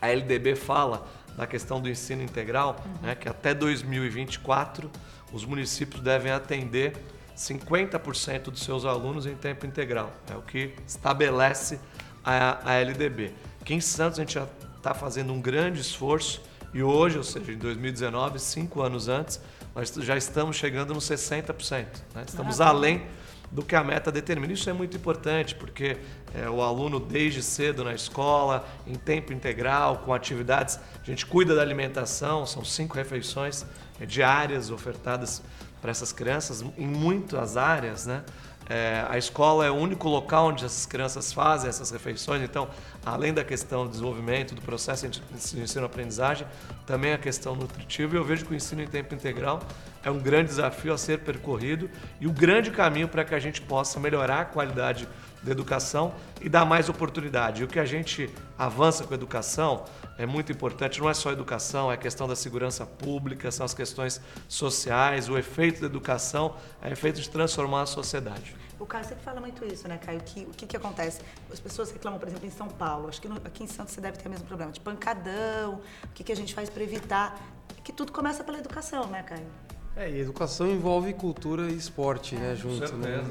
a 0.00 0.08
LDB 0.08 0.56
fala 0.56 1.06
da 1.36 1.46
questão 1.46 1.80
do 1.80 1.88
ensino 1.88 2.22
integral, 2.22 2.76
uhum. 2.84 3.08
né, 3.08 3.14
que 3.14 3.28
até 3.28 3.54
2024 3.54 4.90
os 5.32 5.44
municípios 5.44 6.02
devem 6.02 6.32
atender 6.32 6.94
50% 7.36 8.44
dos 8.44 8.62
seus 8.62 8.84
alunos 8.84 9.26
em 9.26 9.34
tempo 9.34 9.66
integral. 9.66 10.12
É 10.30 10.36
o 10.36 10.42
que 10.42 10.74
estabelece 10.86 11.80
a, 12.24 12.72
a 12.72 12.74
LDB. 12.74 13.32
Aqui 13.60 13.74
em 13.74 13.80
Santos 13.80 14.18
a 14.18 14.22
gente 14.22 14.34
já 14.34 14.46
está 14.76 14.94
fazendo 14.94 15.32
um 15.32 15.40
grande 15.40 15.80
esforço 15.80 16.42
e 16.72 16.82
hoje, 16.82 17.18
ou 17.18 17.24
seja, 17.24 17.52
em 17.52 17.58
2019, 17.58 18.38
cinco 18.38 18.80
anos 18.80 19.08
antes, 19.08 19.40
nós 19.74 19.92
já 19.92 20.16
estamos 20.16 20.56
chegando 20.56 20.94
nos 20.94 21.04
60%. 21.04 21.86
Né? 22.14 22.24
Estamos 22.26 22.60
além 22.60 23.02
do 23.50 23.62
que 23.62 23.74
a 23.74 23.82
meta 23.82 24.12
determina. 24.12 24.52
Isso 24.52 24.70
é 24.70 24.72
muito 24.72 24.96
importante, 24.96 25.54
porque 25.56 25.96
é, 26.32 26.48
o 26.48 26.62
aluno, 26.62 27.00
desde 27.00 27.42
cedo 27.42 27.82
na 27.82 27.92
escola, 27.92 28.66
em 28.86 28.94
tempo 28.94 29.32
integral, 29.32 29.98
com 29.98 30.14
atividades, 30.14 30.78
a 31.02 31.04
gente 31.04 31.26
cuida 31.26 31.54
da 31.54 31.62
alimentação, 31.62 32.46
são 32.46 32.64
cinco 32.64 32.94
refeições 32.94 33.66
é, 34.00 34.06
diárias 34.06 34.70
ofertadas 34.70 35.42
para 35.80 35.90
essas 35.90 36.12
crianças, 36.12 36.62
em 36.76 36.86
muitas 36.86 37.56
áreas, 37.56 38.06
né? 38.06 38.22
É, 38.72 39.04
a 39.08 39.18
escola 39.18 39.66
é 39.66 39.70
o 39.70 39.74
único 39.74 40.08
local 40.08 40.46
onde 40.46 40.64
essas 40.64 40.86
crianças 40.86 41.32
fazem 41.32 41.68
essas 41.68 41.90
refeições, 41.90 42.40
então, 42.40 42.68
além 43.04 43.34
da 43.34 43.42
questão 43.42 43.82
do 43.84 43.90
desenvolvimento, 43.90 44.54
do 44.54 44.62
processo 44.62 45.08
de 45.08 45.20
ensino-aprendizagem, 45.60 46.46
também 46.86 47.12
a 47.12 47.18
questão 47.18 47.56
nutritiva. 47.56 48.14
E 48.14 48.18
eu 48.18 48.24
vejo 48.24 48.44
que 48.46 48.52
o 48.52 48.54
ensino 48.54 48.80
em 48.80 48.86
tempo 48.86 49.12
integral 49.12 49.58
é 50.04 50.10
um 50.10 50.20
grande 50.20 50.50
desafio 50.50 50.92
a 50.92 50.98
ser 50.98 51.18
percorrido 51.18 51.90
e 52.20 52.28
o 52.28 52.32
grande 52.32 52.70
caminho 52.70 53.08
para 53.08 53.24
que 53.24 53.34
a 53.34 53.40
gente 53.40 53.60
possa 53.60 53.98
melhorar 53.98 54.42
a 54.42 54.44
qualidade 54.44 55.08
da 55.42 55.50
educação 55.50 56.14
e 56.40 56.48
dar 56.48 56.64
mais 56.64 56.88
oportunidade. 56.88 57.62
E 57.62 57.64
o 57.64 57.66
que 57.66 57.80
a 57.80 57.84
gente 57.84 58.30
avança 58.56 59.02
com 59.02 59.12
a 59.12 59.16
educação 59.16 59.82
é 60.16 60.26
muito 60.26 60.52
importante, 60.52 61.00
não 61.00 61.10
é 61.10 61.14
só 61.14 61.30
a 61.30 61.32
educação, 61.32 61.90
é 61.90 61.94
a 61.94 61.96
questão 61.96 62.28
da 62.28 62.36
segurança 62.36 62.86
pública, 62.86 63.50
são 63.50 63.66
as 63.66 63.74
questões 63.74 64.20
sociais, 64.48 65.28
o 65.28 65.36
efeito 65.36 65.80
da 65.80 65.86
educação 65.86 66.54
é 66.80 66.90
o 66.90 66.92
efeito 66.92 67.20
de 67.20 67.28
transformar 67.28 67.82
a 67.82 67.86
sociedade. 67.86 68.59
O 68.80 68.86
Caio 68.86 69.04
sempre 69.04 69.22
fala 69.22 69.40
muito 69.40 69.62
isso, 69.64 69.86
né, 69.86 69.98
Caio? 69.98 70.20
Que, 70.20 70.40
o 70.44 70.50
que, 70.50 70.66
que 70.66 70.76
acontece? 70.76 71.20
As 71.52 71.60
pessoas 71.60 71.90
reclamam, 71.90 72.18
por 72.18 72.26
exemplo, 72.26 72.46
em 72.46 72.50
São 72.50 72.66
Paulo, 72.66 73.08
acho 73.08 73.20
que 73.20 73.28
no, 73.28 73.36
aqui 73.36 73.62
em 73.62 73.66
Santos 73.66 73.92
você 73.92 74.00
deve 74.00 74.16
ter 74.16 74.26
o 74.26 74.30
mesmo 74.30 74.46
problema, 74.46 74.72
de 74.72 74.80
pancadão, 74.80 75.82
o 76.04 76.08
que, 76.14 76.24
que 76.24 76.32
a 76.32 76.36
gente 76.36 76.54
faz 76.54 76.70
para 76.70 76.82
evitar? 76.82 77.38
Que 77.84 77.92
tudo 77.92 78.10
começa 78.10 78.42
pela 78.42 78.58
educação, 78.58 79.06
né, 79.06 79.22
Caio? 79.22 79.46
É, 79.94 80.10
e 80.10 80.20
educação 80.20 80.66
envolve 80.66 81.12
cultura 81.12 81.70
e 81.70 81.76
esporte, 81.76 82.36
né, 82.36 82.56
junto, 82.56 82.96
né? 82.96 83.22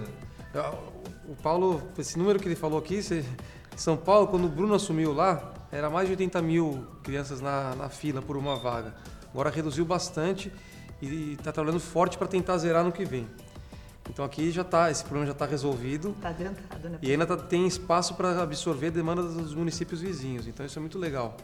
O 1.27 1.35
Paulo, 1.35 1.81
esse 1.97 2.17
número 2.17 2.39
que 2.39 2.47
ele 2.47 2.55
falou 2.55 2.77
aqui, 2.77 3.01
você, 3.01 3.25
São 3.75 3.97
Paulo, 3.97 4.27
quando 4.27 4.45
o 4.45 4.49
Bruno 4.49 4.75
assumiu 4.75 5.13
lá, 5.13 5.53
era 5.71 5.89
mais 5.89 6.07
de 6.07 6.13
80 6.13 6.41
mil 6.43 6.87
crianças 7.03 7.41
na, 7.41 7.75
na 7.75 7.89
fila 7.89 8.21
por 8.21 8.37
uma 8.37 8.55
vaga. 8.55 8.93
Agora 9.31 9.49
reduziu 9.49 9.85
bastante 9.85 10.51
e 11.01 11.33
está 11.33 11.51
trabalhando 11.51 11.79
forte 11.79 12.17
para 12.17 12.27
tentar 12.27 12.57
zerar 12.57 12.83
no 12.83 12.91
que 12.91 13.05
vem. 13.05 13.27
Então 14.09 14.25
aqui 14.25 14.51
já 14.51 14.63
está, 14.63 14.89
esse 14.89 15.03
problema 15.03 15.27
já 15.27 15.31
está 15.33 15.45
resolvido. 15.45 16.09
Está 16.11 16.29
adiantado, 16.29 16.89
né? 16.89 16.97
E 17.01 17.11
ainda 17.11 17.25
tá, 17.25 17.37
tem 17.37 17.67
espaço 17.67 18.15
para 18.15 18.41
absorver 18.41 18.87
a 18.87 18.89
demanda 18.89 19.21
dos 19.21 19.53
municípios 19.53 20.01
vizinhos. 20.01 20.47
Então 20.47 20.65
isso 20.65 20.77
é 20.77 20.81
muito 20.81 20.97
legal. 20.97 21.37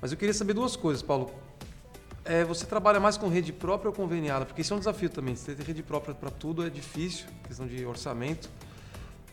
Mas 0.00 0.12
eu 0.12 0.16
queria 0.16 0.32
saber 0.32 0.54
duas 0.54 0.76
coisas, 0.76 1.02
Paulo. 1.02 1.30
É, 2.24 2.44
você 2.44 2.66
trabalha 2.66 3.00
mais 3.00 3.16
com 3.16 3.28
rede 3.28 3.52
própria 3.52 3.88
ou 3.88 3.94
conveniada? 3.94 4.44
Porque 4.44 4.60
isso 4.60 4.72
é 4.72 4.76
um 4.76 4.78
desafio 4.78 5.10
também. 5.10 5.34
Você 5.34 5.54
ter 5.54 5.64
rede 5.64 5.82
própria 5.82 6.14
para 6.14 6.30
tudo 6.30 6.64
é 6.64 6.70
difícil, 6.70 7.26
questão 7.46 7.66
de 7.66 7.84
orçamento. 7.84 8.48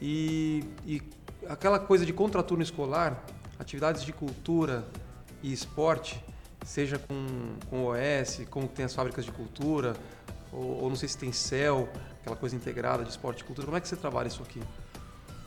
E, 0.02 0.64
e 0.86 1.02
aquela 1.48 1.78
coisa 1.78 2.06
de 2.06 2.14
contraturno 2.14 2.64
escolar, 2.64 3.24
atividades 3.60 4.04
de 4.04 4.12
cultura 4.12 4.86
e 5.44 5.54
esporte, 5.54 6.24
seja 6.66 6.98
com, 6.98 7.26
com 7.70 7.86
OS, 7.86 8.42
como 8.50 8.68
tem 8.68 8.86
as 8.86 8.96
fábricas 8.96 9.24
de 9.24 9.32
cultura, 9.32 9.94
ou, 10.52 10.84
ou 10.84 10.90
não 10.90 10.96
sei 10.96 11.08
se 11.08 11.18
tem 11.18 11.32
CEL, 11.32 11.88
aquela 12.26 12.36
coisa 12.36 12.56
integrada 12.56 13.04
de 13.04 13.12
esporte 13.12 13.42
e 13.42 13.44
cultura. 13.44 13.68
Como 13.68 13.78
é 13.78 13.80
que 13.80 13.88
você 13.88 13.96
trabalha 13.96 14.28
isso 14.28 14.42
aqui? 14.42 14.60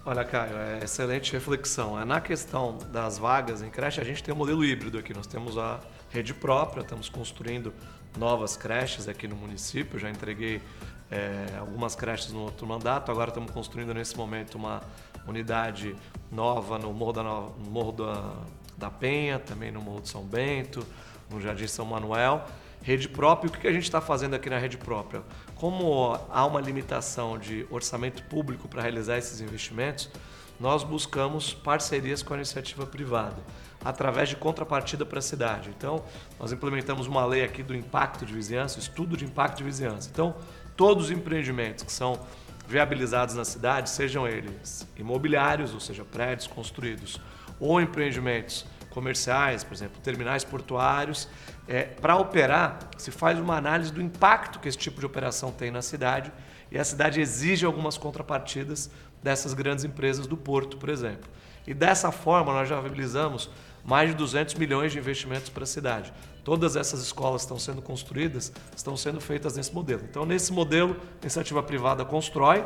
Olha, 0.06 0.25
Caio, 0.25 0.56
é 0.56 0.85
excelente 0.85 1.32
reflexão. 1.32 2.00
É, 2.00 2.04
na 2.04 2.20
questão 2.20 2.78
das 2.92 3.18
vagas 3.18 3.62
em 3.62 3.68
creche, 3.68 4.00
a 4.00 4.04
gente 4.04 4.23
tem 4.23 4.32
um 4.32 4.37
modelo 4.37 4.64
híbrido 4.64 4.97
aqui. 4.97 5.12
Nós 5.12 5.26
temos 5.26 5.58
a 5.58 5.80
rede 6.08 6.32
própria, 6.32 6.82
estamos 6.82 7.08
construindo 7.08 7.75
novas 8.16 8.56
creches 8.56 9.08
aqui 9.08 9.26
no 9.26 9.35
município. 9.35 9.99
Já 9.99 10.08
entreguei 10.08 10.62
é, 11.11 11.56
algumas 11.58 11.97
creches 11.97 12.32
no 12.32 12.42
outro 12.42 12.64
mandato. 12.64 13.11
Agora 13.11 13.30
estamos 13.30 13.50
construindo 13.50 13.92
nesse 13.92 14.16
momento 14.16 14.54
uma 14.54 14.80
unidade 15.26 15.97
nova 16.30 16.78
no 16.78 16.92
Morro 16.92 17.12
da, 17.12 17.23
no 17.25 17.70
Morro 17.70 17.92
da, 17.92 18.35
da 18.76 18.90
Penha, 18.90 19.40
também 19.40 19.73
no 19.73 19.80
Morro 19.80 20.00
de 20.00 20.08
São 20.08 20.23
Bento, 20.23 20.87
no 21.28 21.40
Jardim 21.40 21.66
São 21.66 21.85
Manuel. 21.85 22.47
Rede 22.82 23.08
própria, 23.08 23.49
o 23.49 23.52
que 23.52 23.66
a 23.66 23.73
gente 23.73 23.85
está 23.85 24.00
fazendo 24.00 24.35
aqui 24.35 24.49
na 24.49 24.58
rede 24.58 24.78
própria? 24.78 25.23
Como 25.54 26.18
há 26.30 26.47
uma 26.47 26.61
limitação 26.61 27.38
de 27.38 27.66
orçamento 27.70 28.23
público 28.25 28.68
para 28.68 28.82
realizar 28.82 29.18
esses 29.18 29.40
investimentos, 29.40 30.11
nós 30.58 30.82
buscamos 30.82 31.54
parcerias 31.54 32.23
com 32.23 32.35
a 32.35 32.37
iniciativa 32.37 32.87
privada, 32.87 33.37
através 33.85 34.28
de 34.28 34.37
contrapartida 34.37 35.06
para 35.06 35.18
a 35.18 35.23
cidade. 35.23 35.70
Então, 35.76 36.02
nós 36.38 36.52
implementamos 36.52 37.06
uma 37.06 37.25
lei 37.25 37.44
aqui 37.44 37.62
do 37.62 37.75
impacto 37.75 38.26
de 38.26 38.32
vizinhança, 38.32 38.78
estudo 38.78 39.16
de 39.16 39.25
impacto 39.25 39.58
de 39.58 39.64
vizinhança. 39.64 40.08
Então, 40.12 40.35
todos 40.76 41.06
os 41.06 41.11
empreendimentos 41.11 41.85
que 41.85 41.92
são 41.92 42.18
viabilizados 42.66 43.35
na 43.35 43.44
cidade, 43.44 43.88
sejam 43.88 44.26
eles 44.26 44.87
imobiliários, 44.97 45.73
ou 45.73 45.80
seja, 45.80 46.04
prédios 46.04 46.47
construídos, 46.47 47.20
ou 47.58 47.80
empreendimentos 47.80 48.66
comerciais, 48.90 49.62
por 49.64 49.75
exemplo, 49.75 50.00
terminais 50.02 50.44
portuários, 50.44 51.28
é, 51.68 51.82
para 51.82 52.16
operar, 52.16 52.78
se 52.96 53.10
faz 53.10 53.38
uma 53.38 53.56
análise 53.56 53.92
do 53.92 54.00
impacto 54.00 54.58
que 54.58 54.68
esse 54.68 54.78
tipo 54.78 54.98
de 54.98 55.06
operação 55.06 55.52
tem 55.52 55.70
na 55.70 55.82
cidade 55.82 56.32
e 56.70 56.78
a 56.78 56.84
cidade 56.84 57.20
exige 57.20 57.66
algumas 57.66 57.98
contrapartidas 57.98 58.90
dessas 59.22 59.52
grandes 59.52 59.84
empresas 59.84 60.26
do 60.26 60.37
porto, 60.37 60.78
por 60.78 60.88
exemplo. 60.88 61.28
E 61.66 61.75
dessa 61.75 62.10
forma, 62.10 62.52
nós 62.52 62.68
já 62.68 62.80
viabilizamos 62.80 63.50
mais 63.84 64.10
de 64.10 64.16
200 64.16 64.54
milhões 64.54 64.92
de 64.92 64.98
investimentos 64.98 65.50
para 65.50 65.64
a 65.64 65.66
cidade. 65.66 66.12
Todas 66.42 66.76
essas 66.76 67.02
escolas 67.02 67.42
estão 67.42 67.58
sendo 67.58 67.82
construídas, 67.82 68.50
estão 68.75 68.96
sendo 68.96 69.20
feitas 69.20 69.56
nesse 69.56 69.75
modelo. 69.75 70.02
Então, 70.08 70.25
nesse 70.25 70.52
modelo, 70.52 70.96
a 71.20 71.22
iniciativa 71.22 71.62
privada 71.62 72.04
constrói 72.04 72.64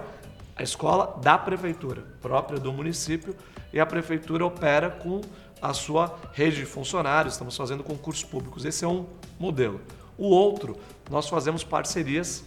a 0.54 0.62
escola 0.62 1.18
da 1.20 1.36
prefeitura, 1.36 2.04
própria 2.20 2.60
do 2.60 2.72
município, 2.72 3.34
e 3.72 3.80
a 3.80 3.86
prefeitura 3.86 4.44
opera 4.44 4.90
com 4.90 5.20
a 5.62 5.72
sua 5.72 6.18
rede 6.32 6.56
de 6.56 6.66
funcionários, 6.66 7.34
estamos 7.34 7.56
fazendo 7.56 7.84
concursos 7.84 8.24
públicos. 8.24 8.64
Esse 8.64 8.84
é 8.84 8.88
um 8.88 9.06
modelo. 9.38 9.80
O 10.18 10.26
outro, 10.26 10.76
nós 11.08 11.28
fazemos 11.28 11.62
parcerias 11.62 12.44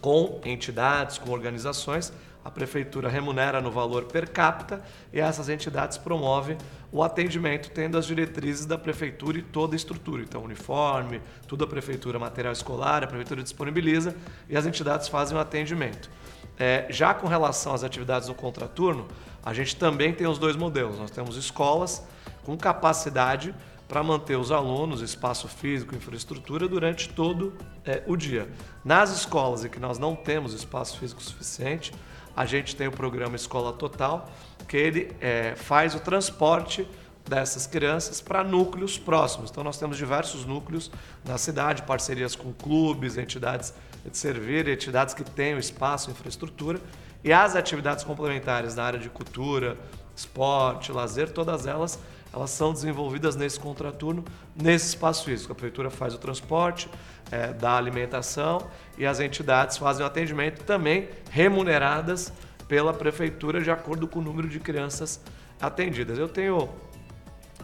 com 0.00 0.40
entidades, 0.44 1.18
com 1.18 1.30
organizações. 1.30 2.12
A 2.44 2.50
prefeitura 2.50 3.08
remunera 3.08 3.60
no 3.60 3.70
valor 3.70 4.04
per 4.04 4.28
capita 4.30 4.82
e 5.12 5.20
essas 5.20 5.48
entidades 5.48 5.96
promovem 5.96 6.56
o 6.90 7.02
atendimento, 7.02 7.70
tendo 7.70 7.96
as 7.96 8.06
diretrizes 8.06 8.66
da 8.66 8.76
prefeitura 8.76 9.38
e 9.38 9.42
toda 9.42 9.74
a 9.74 9.76
estrutura. 9.76 10.22
Então, 10.22 10.42
uniforme, 10.42 11.20
tudo 11.46 11.64
a 11.64 11.66
prefeitura, 11.66 12.18
material 12.18 12.52
escolar, 12.52 13.04
a 13.04 13.06
prefeitura 13.06 13.42
disponibiliza 13.42 14.16
e 14.48 14.56
as 14.56 14.66
entidades 14.66 15.06
fazem 15.06 15.36
o 15.36 15.40
atendimento. 15.40 16.10
É, 16.58 16.86
já 16.90 17.14
com 17.14 17.28
relação 17.28 17.74
às 17.74 17.84
atividades 17.84 18.28
no 18.28 18.34
contraturno, 18.34 19.06
a 19.42 19.54
gente 19.54 19.76
também 19.76 20.12
tem 20.12 20.26
os 20.26 20.38
dois 20.38 20.56
modelos. 20.56 20.98
Nós 20.98 21.10
temos 21.10 21.36
escolas 21.36 22.02
com 22.44 22.56
capacidade 22.56 23.54
para 23.88 24.02
manter 24.02 24.36
os 24.36 24.50
alunos, 24.50 25.02
espaço 25.02 25.46
físico, 25.48 25.94
infraestrutura 25.94 26.66
durante 26.66 27.10
todo 27.10 27.52
é, 27.84 28.02
o 28.06 28.16
dia. 28.16 28.48
Nas 28.84 29.10
escolas 29.14 29.64
em 29.64 29.68
que 29.68 29.78
nós 29.78 29.98
não 29.98 30.16
temos 30.16 30.54
espaço 30.54 30.98
físico 30.98 31.22
suficiente, 31.22 31.92
a 32.34 32.46
gente 32.46 32.74
tem 32.74 32.88
o 32.88 32.92
programa 32.92 33.36
Escola 33.36 33.72
Total, 33.72 34.30
que 34.66 34.76
ele 34.76 35.14
é, 35.20 35.54
faz 35.56 35.94
o 35.94 36.00
transporte 36.00 36.88
dessas 37.28 37.66
crianças 37.66 38.20
para 38.20 38.42
núcleos 38.42 38.98
próximos. 38.98 39.50
Então 39.50 39.62
nós 39.62 39.78
temos 39.78 39.96
diversos 39.96 40.44
núcleos 40.44 40.90
na 41.24 41.36
cidade, 41.36 41.82
parcerias 41.82 42.34
com 42.34 42.52
clubes, 42.52 43.18
entidades 43.18 43.74
de 44.04 44.16
servir, 44.16 44.68
entidades 44.68 45.14
que 45.14 45.22
tenham 45.22 45.58
espaço, 45.58 46.10
infraestrutura, 46.10 46.80
e 47.22 47.32
as 47.32 47.54
atividades 47.54 48.02
complementares 48.02 48.74
na 48.74 48.82
área 48.82 48.98
de 48.98 49.08
cultura, 49.08 49.78
esporte, 50.16 50.90
lazer, 50.90 51.30
todas 51.30 51.66
elas 51.66 51.98
elas 52.32 52.50
são 52.50 52.72
desenvolvidas 52.72 53.36
nesse 53.36 53.60
contraturno, 53.60 54.24
nesse 54.56 54.86
espaço 54.86 55.24
físico. 55.24 55.52
A 55.52 55.54
prefeitura 55.54 55.90
faz 55.90 56.14
o 56.14 56.18
transporte, 56.18 56.88
é, 57.30 57.52
dá 57.52 57.76
alimentação 57.76 58.66
e 58.96 59.04
as 59.04 59.20
entidades 59.20 59.76
fazem 59.76 60.02
o 60.02 60.06
atendimento 60.06 60.64
também 60.64 61.08
remuneradas 61.30 62.32
pela 62.66 62.92
prefeitura 62.94 63.60
de 63.60 63.70
acordo 63.70 64.08
com 64.08 64.18
o 64.18 64.22
número 64.22 64.48
de 64.48 64.58
crianças 64.58 65.20
atendidas. 65.60 66.18
Eu 66.18 66.28
tenho 66.28 66.68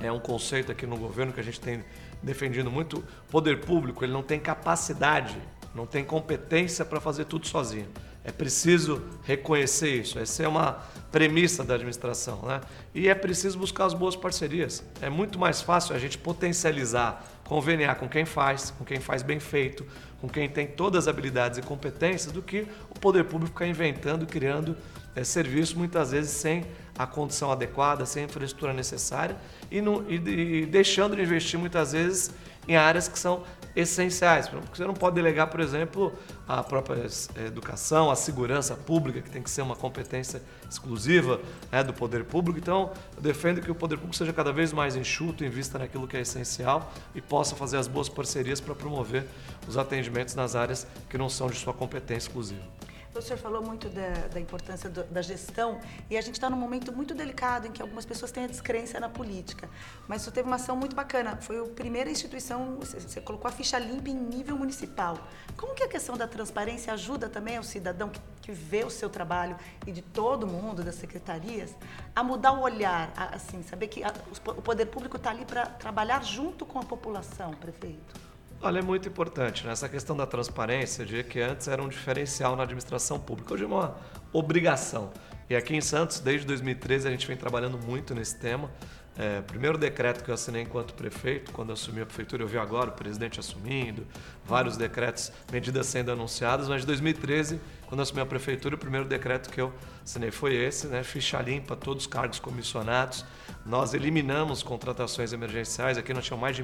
é 0.00 0.12
um 0.12 0.20
conceito 0.20 0.70
aqui 0.70 0.86
no 0.86 0.96
governo 0.96 1.32
que 1.32 1.40
a 1.40 1.42
gente 1.42 1.60
tem 1.60 1.82
defendido 2.22 2.70
muito. 2.70 3.02
Poder 3.30 3.60
público 3.60 4.04
ele 4.04 4.12
não 4.12 4.22
tem 4.22 4.38
capacidade, 4.38 5.36
não 5.74 5.86
tem 5.86 6.04
competência 6.04 6.84
para 6.84 7.00
fazer 7.00 7.24
tudo 7.24 7.46
sozinho. 7.46 7.88
É 8.28 8.30
preciso 8.30 9.02
reconhecer 9.24 10.02
isso. 10.02 10.18
Essa 10.18 10.42
é 10.42 10.48
uma 10.48 10.72
premissa 11.10 11.64
da 11.64 11.76
administração. 11.76 12.42
Né? 12.42 12.60
E 12.94 13.08
é 13.08 13.14
preciso 13.14 13.58
buscar 13.58 13.86
as 13.86 13.94
boas 13.94 14.14
parcerias. 14.14 14.84
É 15.00 15.08
muito 15.08 15.38
mais 15.38 15.62
fácil 15.62 15.96
a 15.96 15.98
gente 15.98 16.18
potencializar, 16.18 17.26
conveniar 17.44 17.96
com 17.96 18.06
quem 18.06 18.26
faz, 18.26 18.70
com 18.70 18.84
quem 18.84 19.00
faz 19.00 19.22
bem 19.22 19.40
feito, 19.40 19.82
com 20.20 20.28
quem 20.28 20.46
tem 20.46 20.66
todas 20.66 21.04
as 21.04 21.08
habilidades 21.08 21.58
e 21.58 21.62
competências, 21.62 22.30
do 22.30 22.42
que 22.42 22.66
o 22.90 23.00
poder 23.00 23.24
público 23.24 23.54
ficar 23.54 23.66
inventando, 23.66 24.26
criando 24.26 24.76
é, 25.16 25.24
serviços, 25.24 25.74
muitas 25.74 26.10
vezes 26.10 26.32
sem 26.32 26.66
a 26.98 27.06
condição 27.06 27.50
adequada, 27.50 28.04
sem 28.04 28.24
a 28.24 28.26
infraestrutura 28.26 28.74
necessária 28.74 29.38
e, 29.70 29.78
e, 29.78 30.62
e 30.64 30.66
deixando 30.66 31.16
de 31.16 31.22
investir 31.22 31.58
muitas 31.58 31.92
vezes 31.92 32.30
em 32.68 32.76
áreas 32.76 33.08
que 33.08 33.18
são 33.18 33.42
essenciais. 33.74 34.48
Porque 34.48 34.76
você 34.76 34.84
não 34.84 34.94
pode 34.94 35.16
delegar, 35.16 35.48
por 35.48 35.60
exemplo, 35.60 36.12
a 36.46 36.62
própria 36.62 37.06
educação, 37.46 38.10
a 38.10 38.16
segurança 38.16 38.74
pública, 38.74 39.20
que 39.20 39.30
tem 39.30 39.42
que 39.42 39.50
ser 39.50 39.62
uma 39.62 39.74
competência 39.74 40.42
exclusiva 40.70 41.40
né, 41.72 41.82
do 41.82 41.94
poder 41.94 42.24
público. 42.24 42.58
Então, 42.58 42.92
eu 43.16 43.22
defendo 43.22 43.60
que 43.60 43.70
o 43.70 43.74
poder 43.74 43.96
público 43.96 44.16
seja 44.16 44.32
cada 44.32 44.52
vez 44.52 44.72
mais 44.72 44.94
enxuto, 44.94 45.44
invista 45.44 45.78
naquilo 45.78 46.06
que 46.06 46.16
é 46.16 46.20
essencial 46.20 46.92
e 47.14 47.20
possa 47.20 47.56
fazer 47.56 47.78
as 47.78 47.88
boas 47.88 48.08
parcerias 48.08 48.60
para 48.60 48.74
promover 48.74 49.24
os 49.66 49.78
atendimentos 49.78 50.34
nas 50.34 50.54
áreas 50.54 50.86
que 51.08 51.16
não 51.16 51.28
são 51.28 51.48
de 51.48 51.56
sua 51.56 51.72
competência 51.72 52.28
exclusiva. 52.28 52.77
O 53.18 53.22
senhor 53.22 53.38
falou 53.38 53.60
muito 53.60 53.88
da, 53.88 54.28
da 54.32 54.38
importância 54.38 54.88
do, 54.88 55.02
da 55.02 55.20
gestão 55.20 55.80
e 56.08 56.16
a 56.16 56.20
gente 56.20 56.34
está 56.34 56.48
num 56.48 56.56
momento 56.56 56.92
muito 56.92 57.16
delicado 57.16 57.66
em 57.66 57.72
que 57.72 57.82
algumas 57.82 58.06
pessoas 58.06 58.30
têm 58.30 58.44
a 58.44 58.46
descrença 58.46 59.00
na 59.00 59.08
política. 59.08 59.68
Mas 60.06 60.22
isso 60.22 60.30
teve 60.30 60.46
uma 60.46 60.54
ação 60.54 60.76
muito 60.76 60.94
bacana. 60.94 61.36
Foi 61.36 61.58
a 61.58 61.64
primeira 61.64 62.08
instituição, 62.08 62.76
você, 62.76 63.00
você 63.00 63.20
colocou 63.20 63.48
a 63.48 63.52
ficha 63.52 63.76
limpa 63.76 64.08
em 64.08 64.14
nível 64.14 64.56
municipal. 64.56 65.18
Como 65.56 65.74
que 65.74 65.82
a 65.82 65.88
questão 65.88 66.16
da 66.16 66.28
transparência 66.28 66.92
ajuda 66.92 67.28
também 67.28 67.56
ao 67.56 67.64
cidadão 67.64 68.08
que, 68.08 68.20
que 68.40 68.52
vê 68.52 68.84
o 68.84 68.90
seu 68.90 69.10
trabalho 69.10 69.56
e 69.84 69.90
de 69.90 70.00
todo 70.00 70.46
mundo, 70.46 70.84
das 70.84 70.94
secretarias, 70.94 71.74
a 72.14 72.22
mudar 72.22 72.52
o 72.52 72.60
olhar, 72.60 73.12
a, 73.16 73.34
assim, 73.34 73.64
saber 73.64 73.88
que 73.88 74.04
a, 74.04 74.14
o 74.46 74.62
poder 74.62 74.86
público 74.86 75.16
está 75.16 75.30
ali 75.30 75.44
para 75.44 75.66
trabalhar 75.66 76.22
junto 76.22 76.64
com 76.64 76.78
a 76.78 76.84
população, 76.84 77.52
prefeito? 77.54 78.27
Olha, 78.60 78.80
é 78.80 78.82
muito 78.82 79.08
importante. 79.08 79.64
Né? 79.64 79.72
Essa 79.72 79.88
questão 79.88 80.16
da 80.16 80.26
transparência, 80.26 81.02
eu 81.02 81.06
diria 81.06 81.22
que 81.22 81.40
antes 81.40 81.68
era 81.68 81.80
um 81.80 81.88
diferencial 81.88 82.56
na 82.56 82.64
administração 82.64 83.18
pública, 83.18 83.54
hoje 83.54 83.62
é 83.62 83.66
uma 83.66 83.96
obrigação. 84.32 85.12
E 85.48 85.54
aqui 85.54 85.76
em 85.76 85.80
Santos, 85.80 86.18
desde 86.18 86.44
2013, 86.44 87.06
a 87.06 87.10
gente 87.10 87.24
vem 87.26 87.36
trabalhando 87.36 87.78
muito 87.78 88.14
nesse 88.16 88.36
tema. 88.36 88.68
É, 89.16 89.40
primeiro 89.42 89.78
decreto 89.78 90.22
que 90.22 90.30
eu 90.30 90.34
assinei 90.34 90.62
enquanto 90.62 90.92
prefeito, 90.94 91.50
quando 91.52 91.72
assumi 91.72 92.00
a 92.00 92.06
prefeitura, 92.06 92.42
eu 92.42 92.46
vi 92.46 92.58
agora 92.58 92.90
o 92.90 92.92
presidente 92.92 93.40
assumindo, 93.40 94.06
vários 94.44 94.76
decretos, 94.76 95.32
medidas 95.50 95.86
sendo 95.86 96.12
anunciadas, 96.12 96.68
mas 96.68 96.82
de 96.82 96.86
2013, 96.86 97.60
quando 97.86 98.00
assumi 98.00 98.20
a 98.20 98.26
prefeitura, 98.26 98.74
o 98.74 98.78
primeiro 98.78 99.06
decreto 99.08 99.50
que 99.50 99.60
eu 99.60 99.72
assinei 100.04 100.30
foi 100.30 100.54
esse, 100.54 100.86
né? 100.86 101.02
ficha 101.02 101.40
limpa, 101.40 101.74
todos 101.74 102.04
os 102.04 102.06
cargos 102.06 102.38
comissionados. 102.38 103.24
Nós 103.64 103.94
eliminamos 103.94 104.62
contratações 104.62 105.32
emergenciais, 105.32 105.98
aqui 105.98 106.12
nós 106.14 106.24
tínhamos 106.24 106.42
mais 106.42 106.54
de 106.54 106.62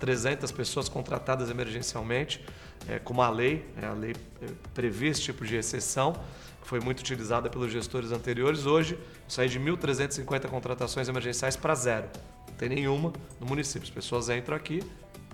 1.300 0.00 0.52
pessoas 0.52 0.88
contratadas 0.88 1.50
emergencialmente, 1.50 2.44
é, 2.88 2.98
com 2.98 3.14
uma 3.14 3.28
lei, 3.28 3.66
né? 3.76 3.88
a 3.88 3.92
lei 3.92 4.14
é, 4.42 4.46
previa 4.74 5.10
esse 5.10 5.22
tipo 5.22 5.44
de 5.44 5.56
exceção, 5.56 6.14
foi 6.62 6.80
muito 6.80 7.00
utilizada 7.00 7.50
pelos 7.50 7.70
gestores 7.70 8.10
anteriores. 8.10 8.66
Hoje, 8.66 8.98
saí 9.28 9.48
de 9.48 9.60
1.350 9.60 10.48
contratações 10.48 11.08
emergenciais 11.08 11.56
para 11.56 11.74
zero. 11.74 12.08
Não 12.48 12.54
tem 12.54 12.68
nenhuma 12.68 13.12
no 13.38 13.46
município. 13.46 13.86
As 13.86 13.94
pessoas 13.94 14.28
entram 14.30 14.56
aqui 14.56 14.82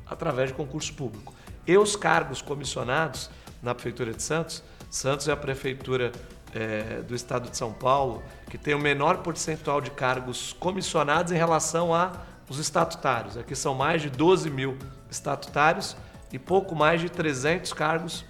através 0.06 0.50
de 0.50 0.54
concurso 0.54 0.92
público. 0.94 1.32
E 1.66 1.76
os 1.78 1.94
cargos 1.94 2.42
comissionados 2.42 3.30
na 3.62 3.74
Prefeitura 3.74 4.12
de 4.12 4.22
Santos, 4.22 4.62
Santos 4.90 5.28
é 5.28 5.32
a 5.32 5.36
prefeitura 5.36 6.10
é, 6.52 7.02
do 7.02 7.14
estado 7.14 7.48
de 7.48 7.56
São 7.56 7.72
Paulo 7.72 8.22
que 8.48 8.58
tem 8.58 8.74
o 8.74 8.78
menor 8.78 9.18
percentual 9.18 9.80
de 9.80 9.90
cargos 9.92 10.52
comissionados 10.54 11.30
em 11.30 11.36
relação 11.36 11.94
aos 12.50 12.58
estatutários. 12.58 13.36
Aqui 13.36 13.54
são 13.54 13.76
mais 13.76 14.02
de 14.02 14.10
12 14.10 14.50
mil 14.50 14.76
estatutários 15.08 15.96
e 16.32 16.38
pouco 16.38 16.74
mais 16.74 17.00
de 17.00 17.08
300 17.08 17.72
cargos 17.72 18.24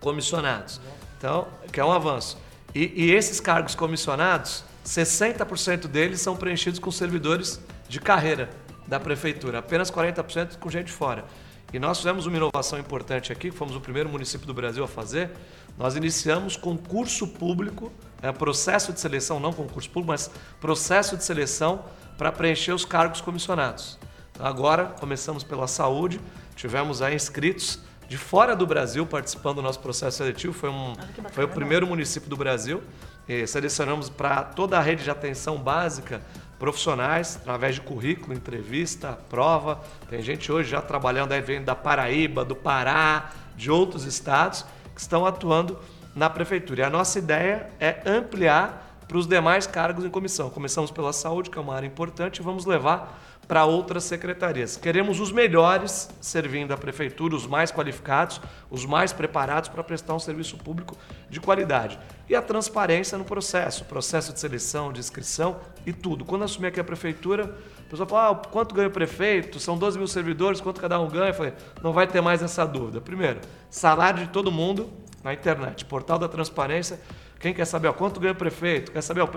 comissionados. 0.00 0.80
Então, 1.16 1.46
que 1.72 1.78
é 1.78 1.84
um 1.84 1.92
avanço. 1.92 2.36
E, 2.74 3.04
e 3.04 3.12
esses 3.12 3.38
cargos 3.38 3.76
comissionados, 3.76 4.64
60% 4.84 5.86
deles 5.86 6.20
são 6.20 6.36
preenchidos 6.36 6.80
com 6.80 6.90
servidores 6.90 7.60
de 7.88 8.00
carreira 8.00 8.50
da 8.88 8.98
prefeitura, 8.98 9.58
apenas 9.58 9.90
40% 9.90 10.58
com 10.58 10.68
gente 10.68 10.90
fora. 10.90 11.24
E 11.72 11.78
nós 11.78 11.98
fizemos 11.98 12.26
uma 12.26 12.36
inovação 12.36 12.78
importante 12.78 13.30
aqui, 13.30 13.50
fomos 13.50 13.76
o 13.76 13.80
primeiro 13.80 14.08
município 14.08 14.46
do 14.46 14.54
Brasil 14.54 14.82
a 14.82 14.88
fazer. 14.88 15.30
Nós 15.76 15.94
iniciamos 15.94 16.56
concurso 16.56 17.28
público, 17.28 17.92
é, 18.22 18.32
processo 18.32 18.92
de 18.92 18.98
seleção, 18.98 19.38
não 19.38 19.52
concurso 19.52 19.88
público, 19.90 20.10
mas 20.10 20.30
processo 20.60 21.16
de 21.16 21.22
seleção 21.22 21.84
para 22.18 22.30
preencher 22.32 22.72
os 22.72 22.84
cargos 22.84 23.22
comissionados. 23.22 23.98
Então, 24.32 24.44
agora 24.44 24.86
começamos 25.00 25.42
pela 25.42 25.66
saúde, 25.66 26.20
tivemos 26.54 27.00
aí 27.00 27.14
inscritos 27.14 27.80
de 28.08 28.18
fora 28.18 28.56
do 28.56 28.66
Brasil 28.66 29.06
participando 29.06 29.56
do 29.56 29.62
nosso 29.62 29.80
processo 29.80 30.18
seletivo, 30.18 30.52
foi, 30.52 30.68
um, 30.68 30.94
bacana, 30.94 31.28
foi 31.30 31.44
o 31.44 31.48
primeiro 31.48 31.86
município 31.86 32.28
do 32.28 32.36
Brasil. 32.36 32.82
E 33.28 33.46
selecionamos 33.46 34.08
para 34.08 34.42
toda 34.42 34.78
a 34.78 34.80
rede 34.80 35.04
de 35.04 35.10
atenção 35.10 35.58
básica 35.58 36.22
profissionais, 36.58 37.36
através 37.36 37.74
de 37.74 37.82
currículo, 37.82 38.34
entrevista, 38.34 39.18
prova. 39.28 39.80
Tem 40.08 40.22
gente 40.22 40.50
hoje 40.50 40.70
já 40.70 40.80
trabalhando 40.80 41.32
aí, 41.32 41.40
vem 41.40 41.62
da 41.62 41.74
Paraíba, 41.74 42.44
do 42.44 42.56
Pará, 42.56 43.30
de 43.54 43.70
outros 43.70 44.04
estados, 44.04 44.64
que 44.94 45.00
estão 45.00 45.24
atuando 45.24 45.78
na 46.16 46.28
prefeitura. 46.28 46.80
E 46.80 46.84
a 46.84 46.90
nossa 46.90 47.18
ideia 47.18 47.70
é 47.78 48.00
ampliar 48.06 48.87
para 49.08 49.16
os 49.16 49.26
demais 49.26 49.66
cargos 49.66 50.04
em 50.04 50.10
comissão. 50.10 50.50
Começamos 50.50 50.90
pela 50.90 51.14
saúde, 51.14 51.48
que 51.48 51.58
é 51.58 51.60
uma 51.60 51.74
área 51.74 51.86
importante, 51.86 52.38
e 52.38 52.42
vamos 52.42 52.66
levar 52.66 53.18
para 53.48 53.64
outras 53.64 54.04
secretarias. 54.04 54.76
Queremos 54.76 55.18
os 55.18 55.32
melhores 55.32 56.10
servindo 56.20 56.72
a 56.72 56.76
prefeitura, 56.76 57.34
os 57.34 57.46
mais 57.46 57.72
qualificados, 57.72 58.38
os 58.70 58.84
mais 58.84 59.10
preparados 59.10 59.70
para 59.70 59.82
prestar 59.82 60.14
um 60.14 60.18
serviço 60.18 60.58
público 60.58 60.94
de 61.30 61.40
qualidade. 61.40 61.98
E 62.28 62.36
a 62.36 62.42
transparência 62.42 63.16
no 63.16 63.24
processo, 63.24 63.86
processo 63.86 64.34
de 64.34 64.38
seleção, 64.38 64.92
de 64.92 65.00
inscrição 65.00 65.56
e 65.86 65.94
tudo. 65.94 66.26
Quando 66.26 66.44
assumi 66.44 66.66
aqui 66.66 66.78
a 66.78 66.84
prefeitura, 66.84 67.56
a 67.86 67.90
pessoa 67.90 68.06
fala, 68.06 68.30
ah, 68.32 68.34
quanto 68.34 68.74
ganha 68.74 68.88
o 68.88 68.90
prefeito? 68.90 69.58
São 69.58 69.78
12 69.78 69.96
mil 69.96 70.06
servidores, 70.06 70.60
quanto 70.60 70.78
cada 70.78 71.00
um 71.00 71.08
ganha? 71.08 71.28
Eu 71.30 71.34
falei, 71.34 71.54
não 71.82 71.94
vai 71.94 72.06
ter 72.06 72.20
mais 72.20 72.42
essa 72.42 72.66
dúvida. 72.66 73.00
Primeiro, 73.00 73.40
salário 73.70 74.26
de 74.26 74.30
todo 74.30 74.52
mundo 74.52 74.90
na 75.24 75.32
internet, 75.32 75.86
portal 75.86 76.18
da 76.18 76.28
transparência. 76.28 77.00
Quem 77.38 77.54
quer 77.54 77.64
saber 77.64 77.88
ó, 77.88 77.92
quanto 77.92 78.18
ganha 78.18 78.32
o 78.32 78.36
prefeito? 78.36 78.92
Quer 78.92 79.02
saber 79.02 79.20
ó, 79.20 79.28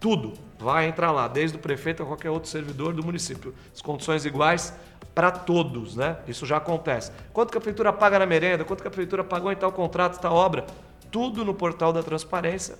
tudo 0.00 0.32
vai 0.58 0.88
entrar 0.88 1.12
lá, 1.12 1.28
desde 1.28 1.56
o 1.56 1.60
prefeito 1.60 2.02
a 2.02 2.06
qualquer 2.06 2.30
outro 2.30 2.48
servidor 2.48 2.94
do 2.94 3.04
município. 3.04 3.54
As 3.74 3.82
condições 3.82 4.24
iguais 4.24 4.74
para 5.14 5.30
todos, 5.30 5.94
né? 5.94 6.16
Isso 6.26 6.46
já 6.46 6.56
acontece. 6.56 7.12
Quanto 7.32 7.50
que 7.50 7.58
a 7.58 7.60
prefeitura 7.60 7.92
paga 7.92 8.18
na 8.18 8.26
merenda, 8.26 8.64
quanto 8.64 8.80
que 8.80 8.88
a 8.88 8.90
prefeitura 8.90 9.22
pagou 9.22 9.52
em 9.52 9.56
tal 9.56 9.70
contrato, 9.70 10.18
tal 10.18 10.34
obra, 10.34 10.66
tudo 11.10 11.44
no 11.44 11.54
portal 11.54 11.92
da 11.92 12.02
transparência. 12.02 12.76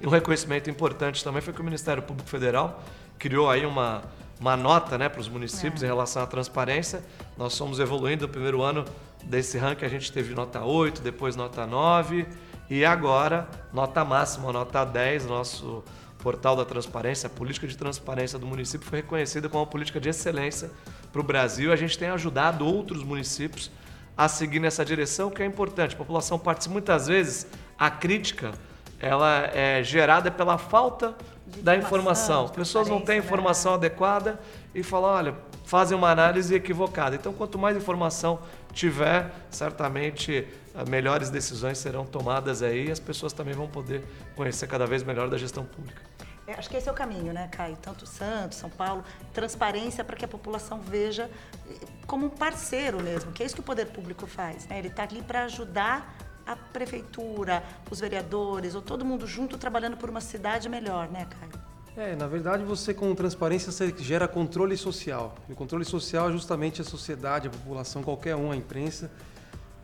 E 0.00 0.06
um 0.06 0.10
reconhecimento 0.10 0.68
importante 0.68 1.22
também 1.22 1.40
foi 1.40 1.52
que 1.52 1.60
o 1.60 1.64
Ministério 1.64 2.02
Público 2.02 2.28
Federal 2.28 2.82
criou 3.18 3.48
aí 3.50 3.64
uma, 3.64 4.02
uma 4.40 4.56
nota 4.56 4.96
né, 4.98 5.08
para 5.08 5.20
os 5.20 5.28
municípios 5.28 5.82
é. 5.82 5.86
em 5.86 5.88
relação 5.88 6.22
à 6.22 6.26
transparência. 6.26 7.02
Nós 7.36 7.56
fomos 7.56 7.80
evoluindo 7.80 8.26
no 8.26 8.32
primeiro 8.32 8.62
ano 8.62 8.84
desse 9.22 9.58
ranking, 9.58 9.84
a 9.84 9.88
gente 9.88 10.12
teve 10.12 10.34
nota 10.34 10.64
8, 10.64 11.02
depois 11.02 11.36
nota 11.36 11.66
9 11.66 12.26
e 12.70 12.84
agora 12.84 13.48
nota 13.72 14.04
máxima, 14.04 14.52
nota 14.52 14.84
10, 14.84 15.26
nosso 15.26 15.82
portal 16.18 16.56
da 16.56 16.64
transparência, 16.64 17.26
a 17.26 17.30
política 17.30 17.66
de 17.66 17.76
transparência 17.76 18.38
do 18.38 18.46
município 18.46 18.86
foi 18.86 18.98
reconhecida 18.98 19.48
como 19.48 19.62
uma 19.62 19.70
política 19.70 20.00
de 20.00 20.08
excelência 20.08 20.70
para 21.12 21.20
o 21.20 21.24
Brasil. 21.24 21.72
A 21.72 21.76
gente 21.76 21.96
tem 21.96 22.08
ajudado 22.10 22.66
outros 22.66 23.02
municípios 23.02 23.70
a 24.16 24.28
seguir 24.28 24.58
nessa 24.58 24.84
direção, 24.84 25.30
que 25.30 25.42
é 25.42 25.46
importante. 25.46 25.94
A 25.94 25.98
população 25.98 26.38
participa 26.38 26.72
muitas 26.72 27.06
vezes, 27.06 27.46
a 27.78 27.88
crítica 27.88 28.52
ela 29.00 29.48
é 29.54 29.82
gerada 29.82 30.30
pela 30.30 30.58
falta 30.58 31.14
de 31.46 31.62
da 31.62 31.76
informação. 31.76 32.46
As 32.46 32.50
pessoas 32.50 32.88
não 32.88 33.00
têm 33.00 33.18
informação 33.18 33.72
né? 33.72 33.78
adequada 33.78 34.38
e 34.74 34.82
falam, 34.82 35.10
olha, 35.10 35.34
fazem 35.64 35.96
uma 35.96 36.10
análise 36.10 36.54
equivocada. 36.54 37.16
Então, 37.16 37.32
quanto 37.32 37.58
mais 37.58 37.76
informação 37.76 38.40
tiver, 38.72 39.32
certamente 39.50 40.46
eh, 40.74 40.84
melhores 40.88 41.30
decisões 41.30 41.78
serão 41.78 42.04
tomadas 42.04 42.62
aí 42.62 42.88
e 42.88 42.90
as 42.90 43.00
pessoas 43.00 43.32
também 43.32 43.54
vão 43.54 43.68
poder 43.68 44.04
conhecer 44.36 44.66
cada 44.66 44.86
vez 44.86 45.02
melhor 45.02 45.28
da 45.28 45.36
gestão 45.36 45.64
pública. 45.64 46.02
É, 46.46 46.54
acho 46.54 46.70
que 46.70 46.76
esse 46.78 46.88
é 46.88 46.92
o 46.92 46.94
caminho, 46.94 47.32
né, 47.32 47.46
Caio? 47.48 47.76
Tanto 47.76 48.06
Santos, 48.06 48.56
São 48.56 48.70
Paulo, 48.70 49.04
transparência 49.34 50.02
para 50.02 50.16
que 50.16 50.24
a 50.24 50.28
população 50.28 50.80
veja 50.80 51.30
eh, 51.68 51.86
como 52.06 52.26
um 52.26 52.30
parceiro 52.30 53.02
mesmo, 53.02 53.32
que 53.32 53.42
é 53.42 53.46
isso 53.46 53.54
que 53.54 53.60
o 53.60 53.64
poder 53.64 53.86
público 53.86 54.26
faz. 54.26 54.66
Né? 54.66 54.78
Ele 54.78 54.88
está 54.88 55.02
ali 55.02 55.20
para 55.20 55.44
ajudar 55.44 56.16
a 56.46 56.56
prefeitura, 56.56 57.62
os 57.90 58.00
vereadores, 58.00 58.74
ou 58.74 58.80
todo 58.80 59.04
mundo 59.04 59.26
junto 59.26 59.58
trabalhando 59.58 59.98
por 59.98 60.08
uma 60.08 60.22
cidade 60.22 60.68
melhor, 60.70 61.08
né, 61.10 61.26
Caio? 61.38 61.67
É, 61.98 62.14
na 62.14 62.28
verdade, 62.28 62.62
você 62.62 62.94
com 62.94 63.12
transparência 63.12 63.72
você 63.72 63.92
gera 63.98 64.28
controle 64.28 64.76
social. 64.76 65.34
E 65.48 65.52
o 65.52 65.56
controle 65.56 65.84
social 65.84 66.28
é 66.28 66.32
justamente 66.32 66.80
a 66.80 66.84
sociedade, 66.84 67.48
a 67.48 67.50
população, 67.50 68.04
qualquer 68.04 68.36
um, 68.36 68.52
a 68.52 68.56
imprensa, 68.56 69.10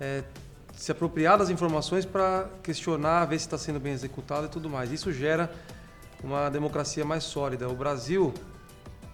é, 0.00 0.22
se 0.76 0.92
apropriar 0.92 1.36
das 1.36 1.50
informações 1.50 2.04
para 2.04 2.48
questionar, 2.62 3.24
ver 3.24 3.40
se 3.40 3.46
está 3.46 3.58
sendo 3.58 3.80
bem 3.80 3.92
executado 3.92 4.46
e 4.46 4.48
tudo 4.48 4.70
mais. 4.70 4.92
Isso 4.92 5.12
gera 5.12 5.52
uma 6.22 6.48
democracia 6.50 7.04
mais 7.04 7.24
sólida. 7.24 7.68
O 7.68 7.74
Brasil, 7.74 8.32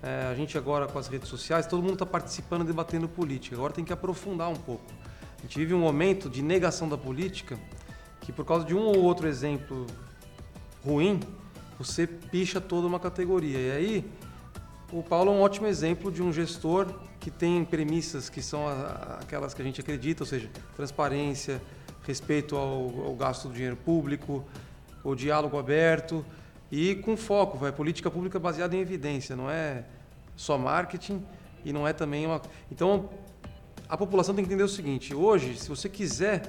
é, 0.02 0.28
a 0.30 0.34
gente 0.34 0.58
agora 0.58 0.86
com 0.86 0.98
as 0.98 1.08
redes 1.08 1.30
sociais, 1.30 1.66
todo 1.66 1.80
mundo 1.80 1.94
está 1.94 2.04
participando, 2.04 2.64
debatendo 2.66 3.08
política. 3.08 3.56
Agora 3.56 3.72
tem 3.72 3.82
que 3.82 3.94
aprofundar 3.94 4.50
um 4.50 4.56
pouco. 4.56 4.84
A 5.38 5.40
gente 5.40 5.58
vive 5.58 5.72
um 5.72 5.80
momento 5.80 6.28
de 6.28 6.42
negação 6.42 6.86
da 6.86 6.98
política 6.98 7.58
que, 8.20 8.30
por 8.30 8.44
causa 8.44 8.66
de 8.66 8.74
um 8.74 8.82
ou 8.82 8.98
outro 8.98 9.26
exemplo 9.26 9.86
ruim, 10.84 11.18
você 11.80 12.06
picha 12.06 12.60
toda 12.60 12.86
uma 12.86 13.00
categoria. 13.00 13.58
E 13.58 13.70
aí, 13.70 14.10
o 14.92 15.02
Paulo 15.02 15.32
é 15.32 15.34
um 15.34 15.40
ótimo 15.40 15.66
exemplo 15.66 16.12
de 16.12 16.22
um 16.22 16.30
gestor 16.30 16.86
que 17.18 17.30
tem 17.30 17.64
premissas 17.64 18.28
que 18.28 18.42
são 18.42 18.68
aquelas 19.18 19.54
que 19.54 19.62
a 19.62 19.64
gente 19.64 19.80
acredita, 19.80 20.22
ou 20.22 20.26
seja, 20.26 20.50
transparência, 20.76 21.60
respeito 22.06 22.54
ao, 22.54 23.06
ao 23.06 23.14
gasto 23.14 23.48
do 23.48 23.54
dinheiro 23.54 23.76
público, 23.76 24.44
o 25.02 25.14
diálogo 25.14 25.58
aberto 25.58 26.22
e 26.70 26.96
com 26.96 27.16
foco, 27.16 27.56
vai 27.56 27.72
política 27.72 28.10
pública 28.10 28.38
baseada 28.38 28.76
em 28.76 28.80
evidência, 28.80 29.34
não 29.34 29.50
é 29.50 29.84
só 30.36 30.58
marketing 30.58 31.24
e 31.64 31.72
não 31.72 31.88
é 31.88 31.94
também 31.94 32.26
uma. 32.26 32.42
Então, 32.70 33.08
a 33.88 33.96
população 33.96 34.34
tem 34.34 34.44
que 34.44 34.50
entender 34.50 34.64
o 34.64 34.68
seguinte: 34.68 35.14
hoje, 35.14 35.56
se 35.56 35.66
você 35.66 35.88
quiser 35.88 36.42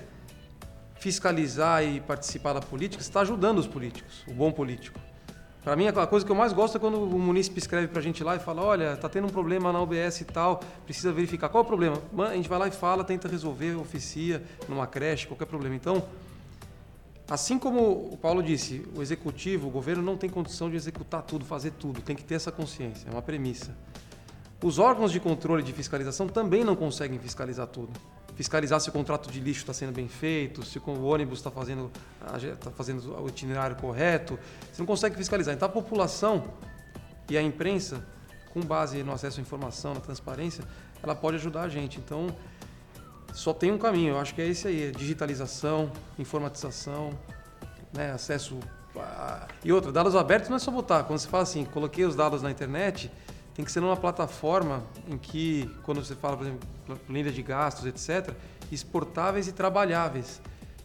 fiscalizar 1.00 1.86
e 1.86 2.02
participar 2.02 2.52
da 2.52 2.60
política, 2.60 3.02
você 3.02 3.10
está 3.10 3.22
ajudando 3.22 3.60
os 3.60 3.68
políticos, 3.68 4.26
o 4.28 4.34
bom 4.34 4.52
político. 4.52 5.00
Para 5.64 5.76
mim, 5.76 5.88
a 5.88 6.08
coisa 6.08 6.26
que 6.26 6.32
eu 6.32 6.36
mais 6.36 6.54
gosto 6.54 6.78
é 6.78 6.80
quando 6.80 7.04
o 7.04 7.20
munícipe 7.20 7.60
escreve 7.60 7.88
para 7.88 8.00
a 8.00 8.02
gente 8.02 8.24
lá 8.24 8.36
e 8.36 8.40
fala: 8.40 8.64
olha, 8.64 8.98
tá 8.98 9.08
tendo 9.08 9.28
um 9.28 9.30
problema 9.30 9.72
na 9.72 9.80
UBS 9.82 10.22
e 10.22 10.26
tal, 10.26 10.60
precisa 10.86 11.12
verificar. 11.12 11.50
Qual 11.50 11.64
é 11.64 11.66
o 11.66 11.68
problema? 11.68 12.02
A 12.30 12.36
gente 12.36 12.50
vai 12.50 12.58
lá 12.58 12.68
e 12.68 12.72
fala, 12.72 13.04
tenta 13.04 13.28
resolver, 13.28 13.76
oficia, 13.76 14.44
numa 14.68 14.88
creche, 14.88 15.28
qualquer 15.28 15.46
problema. 15.46 15.76
Então, 15.76 16.04
Assim 17.32 17.58
como 17.58 18.10
o 18.12 18.18
Paulo 18.18 18.44
disse, 18.44 18.86
o 18.94 19.02
executivo, 19.02 19.70
o 19.70 19.72
governo 19.72 20.04
não 20.04 20.18
tem 20.18 20.30
condição 20.30 20.70
de 20.70 20.76
executar 20.76 21.22
tudo, 21.22 21.46
fazer 21.46 21.72
tudo, 21.72 22.02
tem 22.02 22.14
que 22.14 22.26
ter 22.26 22.36
essa 22.36 22.52
consciência, 22.52 23.08
é 23.08 23.12
uma 23.14 23.22
premissa. 23.22 23.74
Os 24.62 24.78
órgãos 24.78 25.14
de 25.14 25.20
controle 25.22 25.64
de 25.64 25.72
fiscalização 25.72 26.28
também 26.28 26.66
não 26.66 26.76
conseguem 26.76 27.18
fiscalizar 27.18 27.68
tudo. 27.68 27.98
Fiscalizar 28.42 28.80
se 28.80 28.90
o 28.90 28.92
contrato 28.92 29.30
de 29.30 29.40
lixo 29.40 29.60
está 29.60 29.72
sendo 29.72 29.94
bem 29.94 30.08
feito, 30.08 30.66
se 30.66 30.80
o 30.80 31.04
ônibus 31.04 31.38
está 31.38 31.52
fazendo, 31.52 31.92
tá 32.60 32.72
fazendo 32.72 33.16
o 33.22 33.28
itinerário 33.30 33.76
correto. 33.76 34.40
Você 34.74 34.82
não 34.82 34.88
consegue 34.88 35.16
fiscalizar. 35.16 35.54
Então 35.54 35.68
a 35.68 35.72
população 35.72 36.46
e 37.30 37.38
a 37.38 37.42
imprensa, 37.44 38.04
com 38.52 38.62
base 38.62 39.04
no 39.04 39.12
acesso 39.12 39.40
à 39.40 39.44
informação, 39.44 39.94
na 39.94 40.00
transparência, 40.00 40.64
ela 41.04 41.14
pode 41.14 41.38
ajudar 41.38 41.62
a 41.62 41.70
gente. 41.70 42.00
Então, 42.00 42.36
só 43.32 43.54
tem 43.54 43.72
um 43.72 43.78
caminho, 43.78 44.16
eu 44.16 44.20
acho 44.20 44.34
que 44.34 44.42
é 44.42 44.48
esse 44.48 44.68
aí, 44.68 44.88
é 44.88 44.92
digitalização, 44.92 45.92
informatização, 46.18 47.12
né, 47.94 48.12
acesso 48.12 48.58
a... 48.96 49.48
E 49.64 49.72
outra, 49.72 49.92
dados 49.92 50.16
abertos 50.16 50.50
não 50.50 50.56
é 50.56 50.60
só 50.60 50.72
botar, 50.72 51.04
quando 51.04 51.20
você 51.20 51.28
fala 51.28 51.44
assim, 51.44 51.64
coloquei 51.64 52.06
os 52.06 52.16
dados 52.16 52.42
na 52.42 52.50
internet, 52.50 53.12
tem 53.62 53.66
que 53.66 53.72
ser 53.72 53.80
numa 53.80 53.96
plataforma 53.96 54.84
em 55.08 55.20
que, 55.20 55.70
quando 55.84 56.04
você 56.04 56.16
fala, 56.16 56.36
por 56.36 56.48
exemplo, 56.48 56.68
planilha 57.06 57.32
de 57.32 57.44
gastos, 57.44 57.86
etc., 57.86 58.34
exportáveis 58.72 59.48
e 59.48 59.52
trabalháveis. 59.52 60.42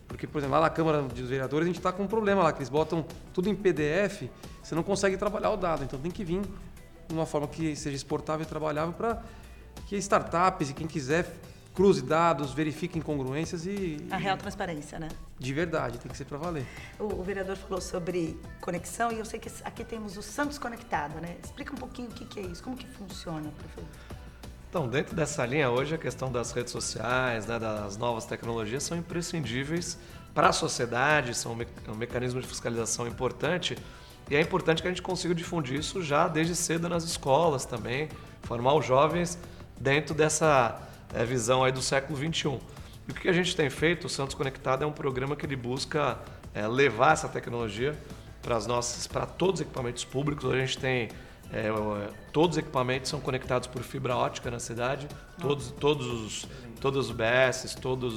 Porque, 0.06 0.26
por 0.26 0.38
exemplo, 0.38 0.56
lá 0.56 0.60
na 0.60 0.68
Câmara 0.68 1.00
dos 1.00 1.26
Vereadores 1.26 1.64
a 1.64 1.68
gente 1.68 1.78
está 1.78 1.90
com 1.90 2.02
um 2.02 2.06
problema 2.06 2.42
lá, 2.42 2.52
que 2.52 2.58
eles 2.58 2.68
botam 2.68 3.02
tudo 3.32 3.48
em 3.48 3.54
PDF, 3.54 4.28
você 4.62 4.74
não 4.74 4.82
consegue 4.82 5.16
trabalhar 5.16 5.52
o 5.52 5.56
dado. 5.56 5.84
Então 5.84 5.98
tem 5.98 6.10
que 6.10 6.22
vir 6.22 6.42
de 7.08 7.14
uma 7.14 7.24
forma 7.24 7.48
que 7.48 7.74
seja 7.74 7.96
exportável 7.96 8.44
e 8.44 8.46
trabalhável 8.46 8.92
para 8.92 9.22
que 9.86 9.96
startups 9.96 10.68
e 10.68 10.74
quem 10.74 10.86
quiser 10.86 11.34
cruze 11.76 12.00
dados, 12.00 12.54
verifique 12.54 12.98
incongruências 12.98 13.66
e. 13.66 13.98
A 14.10 14.16
real 14.16 14.38
transparência, 14.38 14.98
né? 14.98 15.08
De 15.38 15.52
verdade, 15.52 15.98
tem 15.98 16.10
que 16.10 16.16
ser 16.16 16.24
para 16.24 16.38
valer. 16.38 16.66
O, 16.98 17.20
o, 17.20 17.22
vereador 17.22 17.54
falou 17.54 17.82
sobre 17.82 18.40
conexão 18.62 19.12
e 19.12 19.18
eu 19.18 19.24
sei 19.26 19.38
que 19.38 19.50
aqui 19.62 19.84
temos 19.84 20.16
o 20.16 20.22
Santos 20.22 20.58
Conectado, 20.58 21.20
né? 21.20 21.36
Explica 21.44 21.74
um 21.74 21.76
pouquinho 21.76 22.08
o 22.08 22.12
que, 22.12 22.24
que 22.24 22.40
é 22.40 22.42
isso, 22.44 22.62
como 22.62 22.76
que 22.76 22.88
funciona, 22.88 23.52
prefeito. 23.58 23.90
Então, 24.70 24.88
dentro 24.88 25.14
dessa 25.14 25.44
linha 25.44 25.70
hoje, 25.70 25.94
a 25.94 25.98
questão 25.98 26.32
das 26.32 26.50
redes 26.50 26.72
sociais, 26.72 27.46
né, 27.46 27.58
das 27.58 27.96
novas 27.98 28.24
tecnologias 28.24 28.82
são 28.82 28.96
imprescindíveis 28.96 29.98
para 30.34 30.48
a 30.48 30.52
sociedade, 30.52 31.34
são 31.34 31.52
um, 31.52 31.56
me 31.56 31.66
um 31.88 31.94
mecanismo 31.94 32.40
de 32.40 32.46
fiscalização 32.46 33.06
importante. 33.06 33.76
E 34.30 34.34
é 34.34 34.40
importante 34.40 34.80
que 34.80 34.88
a 34.88 34.90
gente 34.90 35.02
consiga 35.02 35.34
difundir 35.34 35.78
isso 35.78 36.02
já 36.02 36.26
desde 36.26 36.56
cedo 36.56 36.88
nas 36.88 37.04
escolas 37.04 37.66
também, 37.66 38.08
formar 38.42 38.74
os 38.74 38.84
jovens 38.84 39.38
dentro 39.78 40.14
dessa 40.14 40.80
é, 41.14 41.24
visão 41.24 41.64
aí 41.64 41.72
do 41.72 41.82
século 41.82 42.18
XXI. 42.18 42.58
E 43.08 43.12
o 43.12 43.14
que 43.14 43.28
a 43.28 43.32
gente 43.32 43.54
tem 43.54 43.70
feito, 43.70 44.06
o 44.06 44.08
Santos 44.08 44.34
Conectado 44.34 44.82
é 44.82 44.86
um 44.86 44.92
programa 44.92 45.36
que 45.36 45.46
ele 45.46 45.56
busca 45.56 46.18
é, 46.54 46.66
levar 46.66 47.12
essa 47.12 47.28
tecnologia 47.28 47.96
para 48.42 48.56
as 48.56 48.66
nossas, 48.66 49.06
para 49.06 49.26
todos 49.26 49.60
os 49.60 49.66
equipamentos 49.66 50.04
públicos. 50.04 50.50
A 50.50 50.56
gente 50.56 50.78
tem 50.78 51.08
é, 51.52 51.68
todos 52.32 52.56
os 52.56 52.58
equipamentos 52.58 53.08
são 53.08 53.20
conectados 53.20 53.68
por 53.68 53.82
fibra 53.82 54.16
ótica 54.16 54.50
na 54.50 54.58
cidade, 54.58 55.06
todos, 55.40 55.70
todos 55.70 56.06
os, 56.06 56.48
todos 56.80 57.08
os 57.08 57.14
BS, 57.14 57.76
todas 57.80 58.12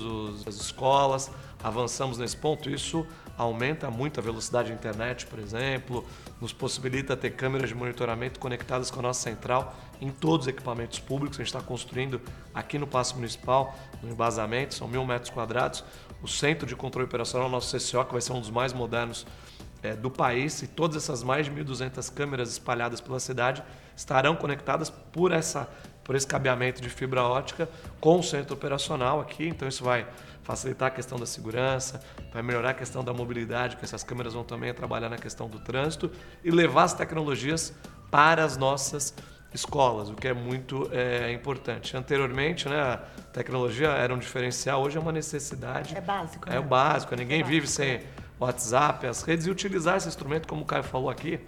as 0.48 0.56
escolas. 0.56 1.32
Avançamos 1.64 2.18
nesse 2.18 2.38
ponto. 2.38 2.70
Isso 2.70 3.06
aumenta 3.40 3.90
muito 3.90 4.20
a 4.20 4.24
velocidade 4.24 4.68
da 4.68 4.76
internet, 4.76 5.26
por 5.26 5.40
exemplo, 5.40 6.06
nos 6.42 6.52
possibilita 6.52 7.16
ter 7.16 7.32
câmeras 7.32 7.70
de 7.70 7.76
monitoramento 7.76 8.38
conectadas 8.38 8.92
com 8.92 9.00
a 9.00 9.04
nossa 9.04 9.22
central 9.22 9.74
em 10.02 10.12
todos 10.12 10.46
os 10.46 10.50
equipamentos 10.50 11.00
públicos. 11.00 11.40
A 11.40 11.44
gente 11.44 11.56
está 11.56 11.62
construindo 11.62 12.22
aqui 12.54 12.78
no 12.78 12.86
Paço 12.86 13.16
Municipal, 13.16 13.74
no 14.04 14.12
embasamento, 14.12 14.74
são 14.74 14.90
mil 14.90 15.06
metros 15.06 15.30
quadrados, 15.30 15.86
o 16.22 16.28
Centro 16.28 16.68
de 16.68 16.76
Controle 16.76 17.08
Operacional, 17.08 17.48
nosso 17.48 17.76
CCO, 17.78 18.04
que 18.04 18.12
vai 18.12 18.22
ser 18.22 18.34
um 18.34 18.42
dos 18.42 18.50
mais 18.50 18.74
modernos 18.74 19.26
é, 19.82 19.96
do 19.96 20.12
país, 20.12 20.62
e 20.62 20.68
todas 20.68 20.98
essas 20.98 21.24
mais 21.24 21.46
de 21.46 21.52
1.200 21.54 22.14
câmeras 22.14 22.52
espalhadas 22.52 23.00
pela 23.00 23.22
cidade 23.22 23.64
estarão 23.96 24.36
conectadas 24.36 24.90
por, 24.90 25.32
essa, 25.32 25.70
por 26.10 26.16
esse 26.16 26.26
cabeamento 26.26 26.82
de 26.82 26.90
fibra 26.90 27.22
ótica 27.22 27.70
com 28.02 28.18
o 28.18 28.24
centro 28.24 28.56
operacional 28.56 29.22
aqui. 29.22 29.48
Então, 29.48 29.68
isso 29.68 29.84
vai 29.84 30.08
facilitar 30.42 30.88
a 30.88 30.90
questão 30.90 31.20
da 31.20 31.26
segurança, 31.28 32.02
vai 32.34 32.42
melhorar 32.42 32.72
a 32.72 32.74
questão 32.74 33.04
da 33.04 33.14
mobilidade, 33.14 33.78
que 33.78 33.86
essas 33.86 34.04
câmeras 34.04 34.34
vão 34.34 34.44
também 34.44 34.74
trabalhar 34.74 35.08
na 35.08 35.20
questão 35.20 35.48
do 35.48 35.60
trânsito 35.60 36.12
e 36.44 36.50
levar 36.50 36.86
as 36.86 36.96
tecnologias 36.96 37.76
para 38.10 38.44
as 38.44 38.58
nossas 38.58 39.14
escolas, 39.54 40.10
o 40.10 40.16
que 40.16 40.28
é 40.28 40.34
muito 40.34 40.90
é, 40.92 41.32
importante. 41.32 41.96
Anteriormente, 41.96 42.68
né, 42.68 42.82
a 42.82 42.98
tecnologia 43.32 43.90
era 43.90 44.12
um 44.12 44.18
diferencial, 44.18 44.82
hoje 44.82 44.98
é 44.98 45.00
uma 45.00 45.12
necessidade. 45.12 45.96
É 45.96 46.02
básico. 46.02 46.50
É 46.50 46.54
né? 46.54 46.60
o 46.60 46.64
básico, 46.64 47.16
ninguém 47.16 47.42
É 47.42 47.44
vive 47.44 47.68
básico, 47.68 47.84
sem 47.84 47.92
é. 47.92 48.04
WhatsApp, 48.40 49.06
as 49.06 49.22
redes 49.22 49.46
e 49.46 49.52
utilizar 49.52 49.98
esse 49.98 50.08
instrumento, 50.08 50.48
como 50.48 50.64
o 50.64 50.66
Caio 50.66 50.82
falou 50.82 51.12
aqui. 51.12 51.40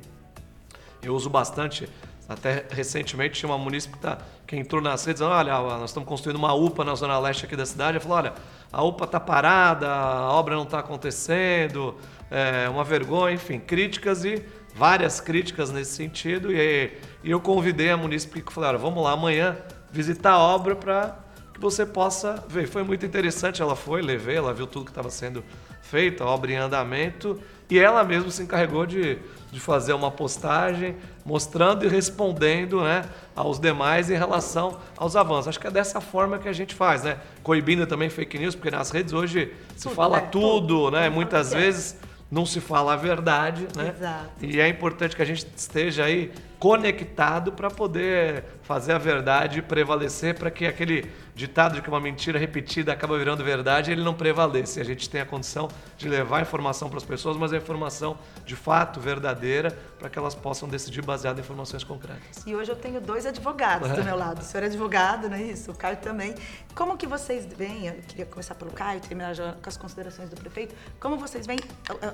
Eu 1.02 1.16
uso 1.16 1.32
bastante. 1.32 1.90
Até 2.28 2.66
recentemente 2.70 3.40
tinha 3.40 3.50
uma 3.50 3.58
munícipe 3.58 3.96
que, 3.96 4.02
tá, 4.02 4.20
entrou 4.54 4.82
nas 4.82 5.04
redes, 5.06 5.22
olha, 5.22 5.54
nós 5.54 5.90
estamos 5.90 6.08
construindo 6.08 6.38
uma 6.38 6.54
UPA 6.54 6.84
na 6.84 6.96
zona 6.96 7.18
leste 7.20 7.46
aqui 7.46 7.56
da 7.56 7.66
cidade. 7.66 7.98
Ela 7.98 8.00
falou, 8.00 8.18
olha, 8.18 8.34
a 8.72 8.84
UPA 8.84 9.06
está 9.06 9.20
parada, 9.20 9.90
a 9.90 10.32
obra 10.32 10.56
não 10.56 10.64
está 10.64 10.80
acontecendo, 10.80 11.96
é 12.30 12.70
uma 12.70 12.84
vergonha, 12.84 13.36
enfim, 13.36 13.60
críticas 13.60 14.24
e 14.24 14.46
várias 14.76 15.20
críticas 15.20 15.72
nesse 15.72 15.92
sentido. 15.92 16.52
E, 16.54 16.94
e 17.24 17.32
eu 17.32 17.42
convidei 17.42 17.90
a 17.90 17.98
munícipe 17.98 18.42
que 18.42 18.54
falei, 18.54 18.70
olha, 18.70 18.78
vamos 18.78 19.04
lá 19.04 19.12
amanhã 19.12 19.58
visitar 19.92 20.32
a 20.32 20.40
obra 20.40 20.76
para 20.76 21.18
você 21.62 21.86
possa 21.86 22.44
ver. 22.48 22.68
Foi 22.68 22.84
muito 22.84 23.06
interessante, 23.06 23.62
ela 23.62 23.76
foi, 23.76 24.02
levei, 24.02 24.38
ela 24.38 24.54
viu 24.54 24.68
tudo 24.68 24.86
que 24.86 24.92
estava 24.92 25.10
sendo 25.10 25.44
feito, 25.82 26.24
a 26.24 26.28
obra 26.28 26.52
em 26.52 26.56
andamento, 26.56 27.40
e 27.70 27.80
ela 27.80 28.04
mesma 28.04 28.30
se 28.32 28.44
encarregou 28.44 28.86
de, 28.86 29.18
de 29.52 29.60
fazer 29.60 29.94
uma 29.94 30.12
postagem 30.12 30.96
mostrando 31.26 31.86
e 31.86 31.88
respondendo 31.88 32.82
né, 32.82 33.04
aos 33.36 33.60
demais 33.60 34.10
em 34.10 34.16
relação 34.16 34.78
aos 34.98 35.16
avanços. 35.16 35.50
Acho 35.50 35.60
que 35.60 35.68
é 35.68 35.72
dessa 35.72 36.02
forma 36.02 36.38
que 36.38 36.50
a 36.50 36.54
gente 36.54 36.76
faz, 36.76 37.04
né? 37.04 37.18
Coibindo 37.44 37.86
também 37.88 38.10
fake 38.10 38.38
news, 38.38 38.56
porque 38.56 38.72
nas 38.72 38.92
redes 38.92 39.14
hoje 39.14 39.54
se 39.76 39.84
Tudo, 39.84 39.96
fala 39.96 40.18
é, 40.18 40.22
tudo, 40.22 40.68
tudo. 40.68 40.92
né? 40.92 41.06
Tudo 41.06 41.14
Muitas 41.16 41.54
vezes 41.54 41.98
não 42.30 42.46
se 42.46 42.60
fala 42.60 42.94
a 42.94 42.96
verdade, 42.96 43.68
né? 43.76 43.94
Exato. 43.98 44.30
E 44.46 44.60
é 44.60 44.68
importante 44.68 45.16
que 45.16 45.22
a 45.22 45.26
gente 45.26 45.46
esteja 45.56 46.06
aí 46.06 46.32
conectado 46.62 47.52
para 47.52 47.72
poder 47.72 48.46
fazer 48.62 48.94
a 48.94 49.00
verdade 49.00 49.64
prevalecer, 49.64 50.38
para 50.38 50.52
que 50.52 50.68
aquele 50.68 51.12
ditado 51.34 51.74
de 51.74 51.82
que 51.82 51.90
uma 51.90 52.00
mentira 52.00 52.38
repetida 52.38 52.94
acaba 52.94 53.18
virando 53.18 53.44
verdade, 53.44 53.92
ele 53.92 54.04
não 54.04 54.14
prevaleça. 54.14 54.78
E 54.80 54.82
a 54.84 54.86
gente 54.86 55.10
tem 55.10 55.22
a 55.22 55.26
condição 55.26 55.68
de 55.98 56.08
levar 56.08 56.40
informação 56.40 56.88
para 56.88 57.00
as 57.00 57.04
pessoas, 57.04 57.36
mas 57.36 57.52
a 57.52 57.58
informação 57.58 58.16
de 58.46 58.56
fato 58.56 59.00
verdadeira, 59.00 59.76
para 59.98 60.08
que 60.08 60.20
elas 60.20 60.36
possam 60.36 60.70
decidir 60.70 61.02
baseado 61.02 61.40
em 61.40 61.42
informações 61.42 61.84
concretas. 61.84 62.46
E 62.46 62.56
hoje 62.56 62.72
eu 62.72 62.76
tenho 62.76 63.02
dois 63.02 63.26
advogados 63.26 63.90
do 63.90 64.04
meu 64.04 64.16
lado. 64.16 64.42
O 64.42 64.44
senhor 64.44 64.62
é 64.64 64.68
advogado, 64.68 65.30
não 65.30 65.38
é 65.38 65.42
isso? 65.42 65.72
O 65.72 65.76
Caio 65.76 65.98
também. 65.98 66.36
Como 66.76 66.96
que 66.96 67.08
vocês 67.08 67.44
veem, 67.58 67.88
eu 67.88 67.96
queria 68.08 68.26
começar 68.28 68.54
pelo 68.54 68.72
Caio, 68.72 69.00
terminar 69.02 69.34
já 69.34 69.54
com 69.54 69.68
as 69.68 69.78
considerações 69.78 70.30
do 70.30 70.36
prefeito, 70.36 70.76
como 71.00 71.18
vocês 71.18 71.48
veem 71.48 71.60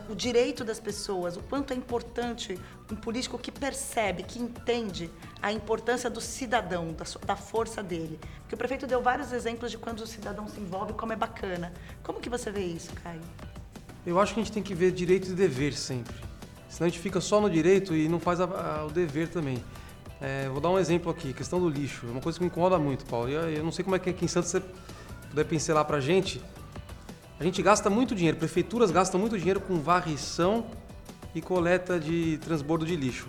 o, 0.10 0.14
o 0.14 0.16
direito 0.16 0.64
das 0.64 0.80
pessoas, 0.80 1.36
o 1.36 1.42
quanto 1.42 1.74
é 1.74 1.76
importante 1.76 2.58
um 2.92 2.96
político 2.96 3.38
que 3.38 3.52
percebe, 3.52 4.24
que 4.24 4.40
entende 4.40 5.10
a 5.42 5.52
importância 5.52 6.10
do 6.10 6.22
cidadão, 6.22 6.94
da, 6.94 7.06
da 7.26 7.36
força 7.36 7.84
dele. 7.84 8.20
Porque 8.42 8.56
o 8.56 8.58
prefeito 8.58 8.88
deu 8.88 9.02
vários 9.02 9.32
exemplos 9.34 9.72
de 9.72 9.78
quando 9.78 10.02
o 10.02 10.08
cidadão 10.08 10.48
se 10.48 10.60
envolve, 10.60 10.94
como 10.94 11.12
é 11.12 11.16
bacana. 11.16 11.74
Como 12.04 12.20
que 12.20 12.30
você 12.30 12.50
vê 12.50 12.64
isso, 12.64 12.92
Caio? 13.04 13.22
Eu 14.06 14.20
acho 14.20 14.34
que 14.34 14.40
a 14.40 14.44
gente 14.44 14.54
tem 14.54 14.64
que 14.64 14.74
ver 14.74 14.92
direito 14.92 15.30
e 15.30 15.34
dever 15.34 15.74
sempre. 15.74 16.16
Senão 16.70 16.88
a 16.88 16.90
gente 16.90 17.00
fica 17.00 17.20
só 17.20 17.42
no 17.42 17.50
direito 17.50 17.94
e 17.94 18.08
não 18.08 18.20
faz 18.20 18.40
a- 18.40 18.46
a- 18.46 18.86
o 18.86 18.90
dever 18.90 19.28
também. 19.28 19.62
É, 20.22 20.48
vou 20.50 20.62
dar 20.62 20.70
um 20.70 20.80
exemplo 20.80 21.12
aqui, 21.12 21.34
questão 21.34 21.60
do 21.60 21.70
lixo. 21.70 22.06
É 22.08 22.12
uma 22.12 22.22
coisa 22.22 22.38
que 22.38 22.44
me 22.44 22.50
incomoda 22.50 22.78
muito, 22.80 23.06
Paulo. 23.06 23.30
Eu, 23.30 23.50
eu 23.50 23.64
não 23.64 23.72
sei 23.72 23.84
como 23.84 23.96
é 23.96 24.00
que 24.00 24.10
aqui 24.10 24.24
em 24.26 24.28
Santos 24.28 24.50
você 24.52 24.62
puder 25.30 25.44
pincelar 25.46 25.84
pra 25.86 26.00
gente. 26.00 26.42
A 27.40 27.44
gente 27.44 27.62
gasta 27.62 27.90
muito 27.90 28.16
dinheiro, 28.16 28.38
prefeituras 28.38 28.90
gastam 28.92 29.20
muito 29.20 29.38
dinheiro 29.38 29.60
com 29.60 29.78
varrição 29.80 30.66
e 31.38 31.42
coleta 31.42 32.00
de 32.00 32.38
transbordo 32.40 32.86
de 32.86 32.96
lixo. 32.96 33.28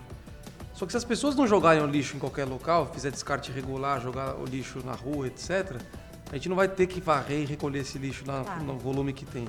Só 0.74 0.86
que 0.86 0.92
se 0.92 0.96
as 0.96 1.04
pessoas 1.04 1.34
não 1.34 1.46
jogarem 1.46 1.82
o 1.82 1.86
lixo 1.86 2.16
em 2.16 2.18
qualquer 2.20 2.44
local, 2.44 2.90
fizer 2.92 3.10
descarte 3.10 3.50
regular, 3.52 4.00
jogar 4.00 4.36
o 4.36 4.44
lixo 4.44 4.78
na 4.84 4.92
rua, 4.92 5.26
etc., 5.26 5.76
a 6.30 6.34
gente 6.36 6.48
não 6.48 6.56
vai 6.56 6.68
ter 6.68 6.86
que 6.86 7.00
varrer 7.00 7.40
e 7.42 7.44
recolher 7.44 7.80
esse 7.80 7.98
lixo 7.98 8.24
na- 8.26 8.44
Claro. 8.44 8.62
no 8.64 8.78
volume 8.78 9.12
que 9.12 9.24
tem. 9.24 9.48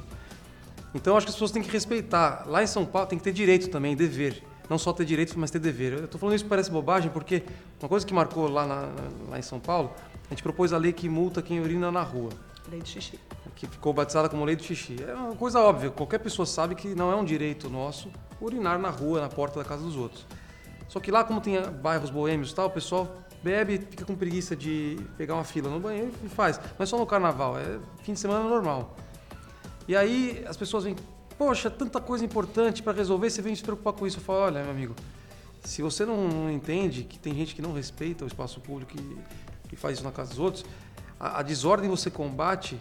Então 0.93 1.15
acho 1.15 1.25
que 1.25 1.29
as 1.29 1.35
pessoas 1.35 1.51
têm 1.51 1.61
que 1.61 1.69
respeitar. 1.69 2.45
Lá 2.47 2.63
em 2.63 2.67
São 2.67 2.85
Paulo 2.85 3.07
tem 3.07 3.17
que 3.17 3.23
ter 3.23 3.31
direito 3.33 3.69
também, 3.69 3.95
dever. 3.95 4.41
Não 4.69 4.77
só 4.77 4.91
ter 4.93 5.05
direito, 5.05 5.37
mas 5.37 5.51
ter 5.51 5.59
dever. 5.59 5.93
Eu 5.93 6.07
tô 6.07 6.17
falando 6.17 6.35
isso 6.35 6.45
parece 6.45 6.71
bobagem 6.71 7.09
porque 7.11 7.43
uma 7.79 7.89
coisa 7.89 8.05
que 8.05 8.13
marcou 8.13 8.47
lá, 8.49 8.65
na- 8.65 8.89
lá 9.29 9.37
em 9.39 9.41
São 9.41 9.59
Paulo, 9.59 9.91
a 10.25 10.29
gente 10.29 10.41
propôs 10.43 10.73
a 10.73 10.77
lei 10.77 10.91
que 10.93 11.07
multa 11.09 11.41
quem 11.41 11.59
urina 11.59 11.91
na 11.91 12.01
rua, 12.01 12.29
Lei 12.69 12.81
de 12.81 12.89
xixi. 12.89 13.19
que 13.55 13.67
ficou 13.67 13.91
batizada 13.91 14.29
como 14.29 14.45
lei 14.45 14.55
do 14.55 14.63
xixi. 14.63 14.95
É 15.03 15.13
uma 15.13 15.35
coisa 15.35 15.59
óbvia, 15.59 15.89
qualquer 15.89 16.19
pessoa 16.19 16.45
sabe 16.45 16.75
que 16.75 16.89
não 16.95 17.11
é 17.11 17.15
um 17.15 17.25
direito 17.25 17.69
nosso 17.69 18.11
urinar 18.39 18.79
na 18.79 18.89
rua, 18.89 19.21
na 19.21 19.29
porta 19.29 19.59
da 19.59 19.65
casa 19.65 19.83
dos 19.83 19.95
outros. 19.95 20.25
Só 20.87 20.99
que 20.99 21.11
lá, 21.11 21.23
como 21.23 21.41
tem 21.41 21.61
bairros 21.61 22.09
boêmios 22.09 22.51
e 22.51 22.55
tal, 22.55 22.67
o 22.67 22.69
pessoal 22.69 23.07
bebe, 23.43 23.79
fica 23.79 24.05
com 24.05 24.15
preguiça 24.15 24.55
de 24.55 24.97
pegar 25.17 25.35
uma 25.35 25.43
fila 25.43 25.69
no 25.69 25.79
banheiro 25.79 26.11
e 26.23 26.29
faz. 26.29 26.59
Mas 26.77 26.89
só 26.89 26.97
no 26.97 27.05
carnaval, 27.05 27.57
é 27.57 27.79
fim 28.03 28.13
de 28.13 28.19
semana 28.19 28.47
normal. 28.47 28.95
E 29.87 29.95
aí 29.95 30.43
as 30.47 30.55
pessoas 30.55 30.83
vêm, 30.83 30.95
poxa, 31.37 31.69
tanta 31.69 31.99
coisa 31.99 32.23
importante 32.23 32.83
para 32.83 32.93
resolver, 32.93 33.29
você 33.29 33.41
vem 33.41 33.55
se 33.55 33.63
preocupar 33.63 33.93
com 33.93 34.05
isso. 34.05 34.17
Eu 34.17 34.21
falo, 34.21 34.39
olha, 34.39 34.61
meu 34.61 34.71
amigo, 34.71 34.95
se 35.63 35.81
você 35.81 36.05
não 36.05 36.49
entende 36.51 37.03
que 37.03 37.19
tem 37.19 37.33
gente 37.33 37.55
que 37.55 37.61
não 37.61 37.73
respeita 37.73 38.23
o 38.23 38.27
espaço 38.27 38.61
público 38.61 38.93
e, 38.95 39.17
e 39.73 39.75
faz 39.75 39.95
isso 39.95 40.03
na 40.03 40.11
casa 40.11 40.29
dos 40.29 40.39
outros, 40.39 40.65
a, 41.19 41.39
a 41.39 41.41
desordem 41.41 41.89
você 41.89 42.09
combate 42.09 42.79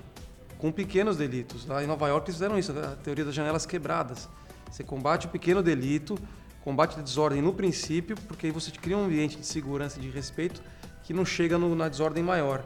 com 0.58 0.70
pequenos 0.72 1.16
delitos. 1.16 1.66
Lá 1.66 1.82
em 1.82 1.86
Nova 1.86 2.08
York 2.08 2.26
eles 2.28 2.36
fizeram 2.36 2.58
isso, 2.58 2.72
a 2.72 2.96
teoria 2.96 3.24
das 3.24 3.34
janelas 3.34 3.66
quebradas. 3.66 4.28
Você 4.70 4.84
combate 4.84 5.26
o 5.26 5.30
pequeno 5.30 5.62
delito, 5.62 6.18
combate 6.62 6.98
a 6.98 7.02
desordem 7.02 7.40
no 7.40 7.52
princípio, 7.54 8.16
porque 8.26 8.46
aí 8.46 8.52
você 8.52 8.70
cria 8.70 8.96
um 8.96 9.04
ambiente 9.04 9.36
de 9.38 9.46
segurança 9.46 9.98
e 9.98 10.02
de 10.02 10.10
respeito 10.10 10.62
que 11.04 11.14
não 11.14 11.24
chega 11.24 11.56
no- 11.56 11.74
na 11.74 11.88
desordem 11.88 12.22
maior. 12.22 12.62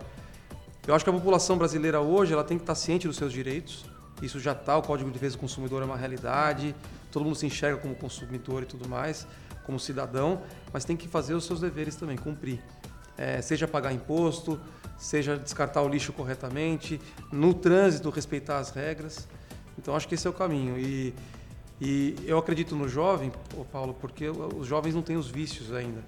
Eu 0.87 0.95
acho 0.95 1.05
que 1.05 1.11
a 1.11 1.13
população 1.13 1.57
brasileira 1.57 2.01
hoje 2.01 2.33
ela 2.33 2.43
tem 2.43 2.57
que 2.57 2.65
estar 2.65 2.75
ciente 2.75 3.07
dos 3.07 3.17
seus 3.17 3.33
direitos. 3.33 3.85
Isso 4.21 4.41
já 4.41 4.53
está, 4.53 4.77
o 4.77 4.83
Código 4.83 5.09
de 5.11 5.15
Defesa 5.15 5.37
do 5.37 5.41
Consumidor 5.41 5.83
é 5.83 5.85
uma 5.85 5.97
realidade, 5.97 6.75
todo 7.11 7.25
mundo 7.25 7.37
se 7.37 7.47
enxerga 7.47 7.79
como 7.79 7.95
consumidor 7.95 8.63
e 8.63 8.67
tudo 8.67 8.89
mais, 8.89 9.27
como 9.65 9.79
cidadão, 9.79 10.43
mas 10.73 10.85
tem 10.85 10.97
que 10.97 11.07
fazer 11.07 11.35
os 11.35 11.45
seus 11.45 11.61
deveres 11.61 11.95
também, 11.95 12.17
cumprir. 12.17 12.61
É, 13.17 13.41
seja 13.43 13.69
pagar 13.69 13.93
imposto, 13.93 14.59
seja 15.03 15.37
descartar 15.37 15.83
o 15.83 15.88
lixo 15.88 16.12
corretamente, 16.12 17.01
no 17.33 17.53
trânsito 17.53 18.09
respeitar 18.09 18.59
as 18.59 18.71
regras. 18.71 19.27
Então 19.77 19.97
acho 19.97 20.07
que 20.07 20.15
esse 20.15 20.29
é 20.29 20.31
o 20.31 20.33
caminho. 20.33 20.79
E, 20.79 21.12
e 21.81 22.15
eu 22.25 22.38
acredito 22.38 22.77
no 22.77 22.88
jovem, 22.88 23.33
Paulo, 23.73 23.95
porque 23.95 24.29
os 24.29 24.65
jovens 24.65 24.95
não 24.95 25.03
têm 25.03 25.17
os 25.17 25.29
vícios 25.29 25.73
ainda. 25.73 26.05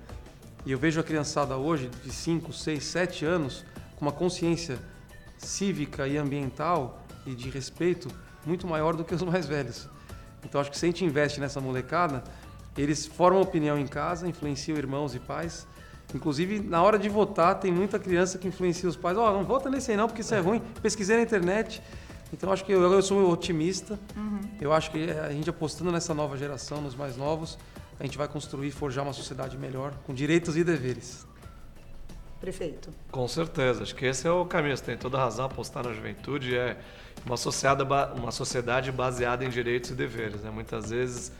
E 0.64 0.70
eu 0.70 0.78
vejo 0.78 1.00
a 1.00 1.02
criançada 1.02 1.56
hoje, 1.56 1.90
de 2.04 2.12
5, 2.12 2.52
6, 2.52 2.84
7 2.84 3.24
anos, 3.24 3.64
com 3.96 4.04
uma 4.04 4.12
consciência 4.12 4.78
cívica 5.38 6.06
e 6.06 6.16
ambiental 6.16 7.04
e 7.26 7.34
de 7.34 7.50
respeito 7.50 8.08
muito 8.46 8.64
maior 8.64 8.94
do 8.94 9.04
que 9.04 9.12
os 9.12 9.22
mais 9.22 9.44
velhos. 9.44 9.88
Então 10.44 10.60
acho 10.60 10.70
que 10.70 10.78
se 10.78 10.86
a 10.86 10.88
gente 10.88 11.04
investe 11.04 11.40
nessa 11.40 11.60
molecada, 11.60 12.22
eles 12.78 13.06
formam 13.06 13.42
opinião 13.42 13.76
em 13.76 13.88
casa, 13.88 14.28
influenciam 14.28 14.78
irmãos 14.78 15.16
e 15.16 15.18
pais. 15.18 15.66
Inclusive, 16.14 16.60
na 16.60 16.80
hora 16.82 16.98
de 16.98 17.08
votar, 17.08 17.58
tem 17.58 17.72
muita 17.72 17.98
criança 17.98 18.38
que 18.38 18.46
influencia 18.46 18.88
os 18.88 18.96
pais. 18.96 19.18
Ó, 19.18 19.32
não 19.32 19.44
vota 19.44 19.68
nesse 19.68 19.90
aí 19.90 19.96
não, 19.96 20.06
porque 20.06 20.20
isso 20.20 20.34
é 20.34 20.40
ruim. 20.40 20.62
Pesquisei 20.80 21.16
na 21.16 21.22
internet. 21.22 21.82
Então 22.32 22.52
acho 22.52 22.64
que 22.64 22.72
eu, 22.72 22.80
eu 22.80 23.02
sou 23.02 23.30
otimista. 23.30 23.98
Uhum. 24.16 24.40
Eu 24.60 24.72
acho 24.72 24.90
que 24.90 25.10
a 25.10 25.30
gente 25.30 25.50
apostando 25.50 25.90
nessa 25.90 26.14
nova 26.14 26.36
geração, 26.36 26.80
nos 26.80 26.94
mais 26.94 27.16
novos, 27.16 27.58
a 27.98 28.04
gente 28.04 28.16
vai 28.16 28.28
construir, 28.28 28.70
forjar 28.70 29.04
uma 29.04 29.12
sociedade 29.12 29.58
melhor, 29.58 29.92
com 30.06 30.14
direitos 30.14 30.56
e 30.56 30.64
deveres. 30.64 31.26
Prefeito. 32.40 32.90
Com 33.10 33.26
certeza, 33.26 33.82
acho 33.82 33.94
que 33.94 34.04
esse 34.04 34.26
é 34.26 34.30
o 34.30 34.44
caminho. 34.44 34.76
Você 34.76 34.84
tem 34.84 34.96
toda 34.96 35.16
a 35.16 35.20
razão, 35.20 35.46
apostar 35.46 35.82
na 35.84 35.92
juventude 35.92 36.56
é 36.56 36.76
uma, 37.24 38.12
uma 38.12 38.30
sociedade 38.30 38.92
baseada 38.92 39.44
em 39.44 39.48
direitos 39.48 39.90
e 39.90 39.94
deveres. 39.94 40.42
Né? 40.42 40.50
Muitas 40.50 40.90
vezes 40.90 41.32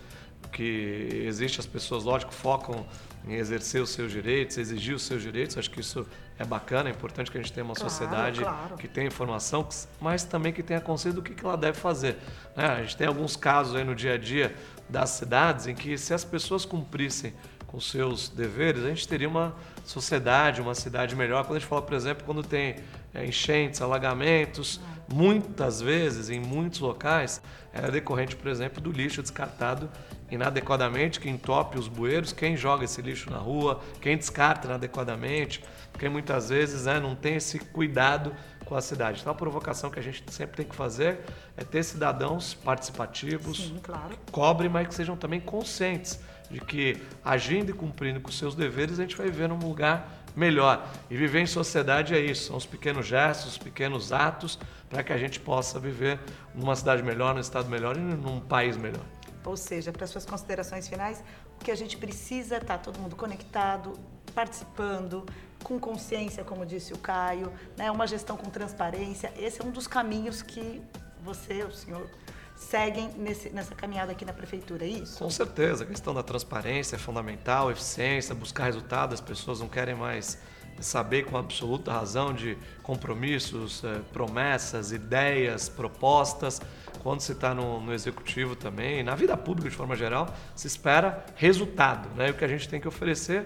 que 0.55 1.25
existe, 1.27 1.59
as 1.59 1.67
pessoas, 1.67 2.05
lógico, 2.05 2.33
focam 2.33 2.87
em 3.27 3.35
exercer 3.35 3.83
os 3.83 3.91
seus 3.91 4.13
direitos, 4.13 4.57
exigir 4.57 4.95
os 4.95 5.03
seus 5.03 5.21
direitos. 5.21 5.59
Acho 5.59 5.69
que 5.69 5.81
isso 5.81 6.07
é 6.39 6.45
bacana, 6.45 6.89
é 6.89 6.93
importante 6.93 7.31
que 7.31 7.37
a 7.37 7.43
gente 7.43 7.53
tenha 7.53 7.65
uma 7.65 7.75
claro, 7.75 7.91
sociedade 7.91 8.41
claro. 8.41 8.77
que 8.77 8.87
tenha 8.87 9.09
informação, 9.09 9.69
mas 10.01 10.23
também 10.23 10.53
que 10.53 10.63
tenha 10.63 10.81
consciência 10.81 11.21
do 11.21 11.23
que 11.23 11.45
ela 11.45 11.57
deve 11.57 11.77
fazer. 11.77 12.17
Né? 12.57 12.67
A 12.67 12.83
gente 12.83 12.97
tem 12.97 13.07
alguns 13.07 13.35
casos 13.35 13.75
aí 13.75 13.83
no 13.83 13.95
dia 13.97 14.15
a 14.15 14.19
dia 14.19 14.55
das 14.89 15.11
cidades 15.11 15.67
em 15.67 15.75
que 15.75 15.99
se 15.99 16.15
as 16.15 16.25
pessoas 16.25 16.65
cumprissem 16.65 17.35
com 17.67 17.81
seus 17.81 18.29
deveres, 18.29 18.85
a 18.85 18.89
gente 18.89 19.09
teria 19.09 19.29
uma 19.29 19.53
sociedade, 19.85 20.61
uma 20.61 20.77
cidade 20.77 21.17
melhor. 21.17 21.45
Quando 21.45 21.57
a 21.57 21.59
gente 21.59 21.69
fala, 21.69 21.83
por 21.83 21.95
exemplo, 21.95 22.25
quando 22.25 22.45
tem 22.45 22.77
é, 23.13 23.27
enchentes, 23.27 23.83
alagamentos, 23.83 24.81
muitas 25.13 25.81
vezes, 25.81 26.31
em 26.31 26.39
muitos 26.39 26.79
locais, 26.79 27.43
é 27.73 27.91
decorrente, 27.91 28.37
por 28.37 28.49
exemplo, 28.49 28.81
do 28.81 28.93
lixo 28.93 29.21
descartado 29.21 29.91
inadequadamente, 30.31 31.21
que 31.21 31.29
entope 31.29 31.79
os 31.79 31.89
bueiros, 31.89 32.33
quem 32.33 32.57
joga 32.57 32.85
esse 32.85 33.01
lixo 33.03 33.31
na 33.31 33.39
rua, 33.39 33.81
quem 34.01 34.17
descarta 34.17 34.67
inadequadamente, 34.67 35.63
porque 35.93 36.09
muitas 36.09 36.49
vezes 36.49 36.87
né, 36.87 36.99
não 36.99 37.15
tem 37.15 37.37
esse 37.37 37.59
cuidado 37.59 38.35
com 38.65 38.75
a 38.75 38.81
cidade. 38.81 39.21
Então 39.21 39.33
a 39.33 39.37
provocação 39.37 39.91
que 39.91 39.99
a 39.99 40.03
gente 40.03 40.25
sempre 40.33 40.57
tem 40.57 40.67
que 40.67 40.75
fazer 40.75 41.21
é 41.57 41.65
ter 41.65 41.83
cidadãos 41.83 42.55
participativos, 42.55 43.59
Sim, 43.59 43.79
claro. 43.83 44.11
que 44.11 44.33
cobrem, 44.33 44.71
mas 44.71 44.89
que 44.89 44.95
sejam 44.95 45.17
também 45.17 45.41
conscientes 45.41 46.19
de 46.51 46.61
que 46.61 46.97
agindo 47.25 47.71
e 47.71 47.73
cumprindo 47.73 48.21
com 48.21 48.31
seus 48.31 48.55
deveres, 48.55 48.99
a 48.99 49.03
gente 49.03 49.17
vai 49.17 49.27
viver 49.27 49.49
num 49.49 49.59
lugar 49.59 50.25
melhor. 50.37 50.87
E 51.11 51.17
viver 51.17 51.41
em 51.41 51.47
sociedade 51.47 52.15
é 52.15 52.21
isso, 52.21 52.49
são 52.49 52.57
os 52.57 52.67
pequenos 52.67 53.07
gestos, 53.07 53.53
os 53.53 53.59
pequenos 53.59 54.13
atos 54.13 54.59
para 54.89 55.03
que 55.03 55.13
a 55.13 55.19
gente 55.19 55.41
possa 55.41 55.79
viver 55.79 56.19
numa 56.55 56.77
cidade 56.77 57.03
melhor, 57.03 57.35
num 57.35 57.41
estado 57.41 57.69
melhor 57.69 57.97
e 57.97 58.01
num 58.01 58.41
país 58.41 58.77
melhor. 58.77 59.05
Ou 59.45 59.57
seja, 59.57 59.93
para 59.93 60.07
suas 60.07 60.25
considerações 60.25 60.89
finais, 60.89 61.23
o 61.61 61.65
que 61.65 61.71
a 61.71 61.75
gente 61.75 61.97
precisa 61.97 62.57
é 62.57 62.59
estar 62.59 62.79
tá 62.79 62.85
todo 62.85 62.99
mundo 62.99 63.17
conectado, 63.17 63.99
participando, 64.35 65.25
com 65.63 65.79
consciência, 65.79 66.45
como 66.45 66.65
disse 66.67 66.93
o 66.93 66.99
Caio, 66.99 67.53
né? 67.77 67.91
uma 67.91 68.07
gestão 68.07 68.37
com 68.37 68.51
transparência. 68.51 69.33
Esse 69.37 69.63
é 69.63 69.65
um 69.65 69.71
dos 69.71 69.87
caminhos 69.87 70.43
que 70.43 70.83
você, 71.23 71.63
o 71.63 71.73
senhor, 71.73 72.09
seguem 72.55 73.09
nesse, 73.17 73.51
nessa 73.51 73.75
caminhada 73.75 74.13
aqui 74.13 74.25
na 74.25 74.33
prefeitura, 74.33 74.85
é 74.85 74.89
isso? 74.89 75.19
Com 75.19 75.31
certeza, 75.31 75.85
a 75.85 75.87
questão 75.87 76.15
da 76.15 76.23
transparência 76.23 76.97
é 76.97 76.99
fundamental, 76.99 77.71
eficiência, 77.71 78.35
buscar 78.35 78.65
resultados, 78.65 79.15
as 79.15 79.21
pessoas 79.21 79.61
não 79.61 79.69
querem 79.69 79.95
mais 79.95 80.39
saber 80.81 81.25
com 81.25 81.37
absoluta 81.37 81.93
razão 81.93 82.33
de 82.33 82.59
compromissos, 82.83 83.83
eh, 83.85 84.01
promessas, 84.13 84.93
ideias, 84.93 85.69
propostas. 85.69 86.61
Quando 87.05 87.21
se 87.21 87.33
está 87.33 87.55
no, 87.55 87.83
no, 87.83 87.93
executivo 87.93 88.57
também, 88.57 89.03
na 89.03 89.15
vida 89.15 89.37
pública 89.37 89.69
de 89.69 89.77
forma 89.77 89.95
geral, 89.95 90.35
se 90.57 90.67
espera 90.67 91.23
resultado. 91.37 92.09
Né? 92.17 92.29
E 92.29 92.31
o 92.31 92.35
que 92.35 92.43
a 92.43 92.49
gente 92.49 92.67
tem 92.67 92.81
que 92.81 92.89
oferecer 92.89 93.45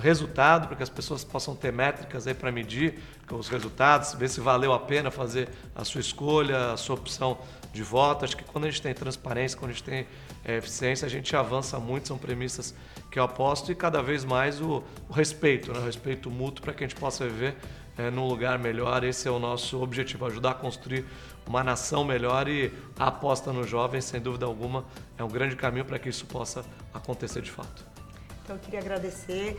resultado 0.00 0.66
para 0.66 0.76
que 0.76 0.82
as 0.82 0.90
pessoas 0.90 1.22
possam 1.22 1.54
ter 1.54 1.72
métricas 1.72 2.26
aí 2.26 2.34
para 2.34 2.50
medir 2.50 2.98
os 3.30 3.48
resultados, 3.48 4.12
ver 4.14 4.28
se 4.28 4.40
valeu 4.40 4.72
a 4.72 4.78
pena 4.80 5.10
fazer 5.10 5.48
a 5.72 5.84
sua 5.84 6.00
escolha, 6.00 6.72
a 6.72 6.76
sua 6.76 6.96
opção 6.96 7.38
de 7.72 7.82
voto. 7.84 8.24
Acho 8.24 8.36
que 8.36 8.44
quando 8.44 8.64
a 8.64 8.70
gente 8.70 8.82
tem 8.82 8.92
transparência, 8.92 9.56
quando 9.56 9.70
a 9.70 9.74
gente 9.74 9.84
tem 9.84 10.04
é, 10.44 10.56
eficiência, 10.56 11.06
a 11.06 11.08
gente 11.08 11.34
avança 11.36 11.78
muito. 11.78 12.08
São 12.08 12.18
premissas 12.18 12.74
que 13.08 13.20
eu 13.20 13.22
aposto 13.22 13.70
e 13.70 13.74
cada 13.76 14.02
vez 14.02 14.24
mais 14.24 14.60
o, 14.60 14.82
o 15.08 15.12
respeito, 15.12 15.72
né? 15.72 15.78
o 15.78 15.84
respeito 15.84 16.28
mútuo 16.28 16.64
para 16.64 16.74
que 16.74 16.82
a 16.82 16.88
gente 16.88 16.98
possa 16.98 17.24
viver 17.24 17.56
é, 17.96 18.10
num 18.10 18.26
lugar 18.26 18.58
melhor. 18.58 19.04
Esse 19.04 19.28
é 19.28 19.30
o 19.30 19.38
nosso 19.38 19.80
objetivo, 19.82 20.26
ajudar 20.26 20.50
a 20.50 20.54
construir 20.54 21.04
uma 21.46 21.62
nação 21.62 22.04
melhor 22.04 22.48
e 22.48 22.72
a 22.98 23.08
aposta 23.08 23.52
nos 23.52 23.68
jovens, 23.68 24.04
sem 24.04 24.20
dúvida 24.20 24.46
alguma, 24.46 24.84
é 25.16 25.24
um 25.24 25.28
grande 25.28 25.56
caminho 25.56 25.84
para 25.84 25.98
que 25.98 26.08
isso 26.08 26.26
possa 26.26 26.64
acontecer 26.92 27.42
de 27.42 27.50
fato. 27.50 27.84
Então, 28.42 28.56
eu 28.56 28.60
queria 28.60 28.80
agradecer 28.80 29.58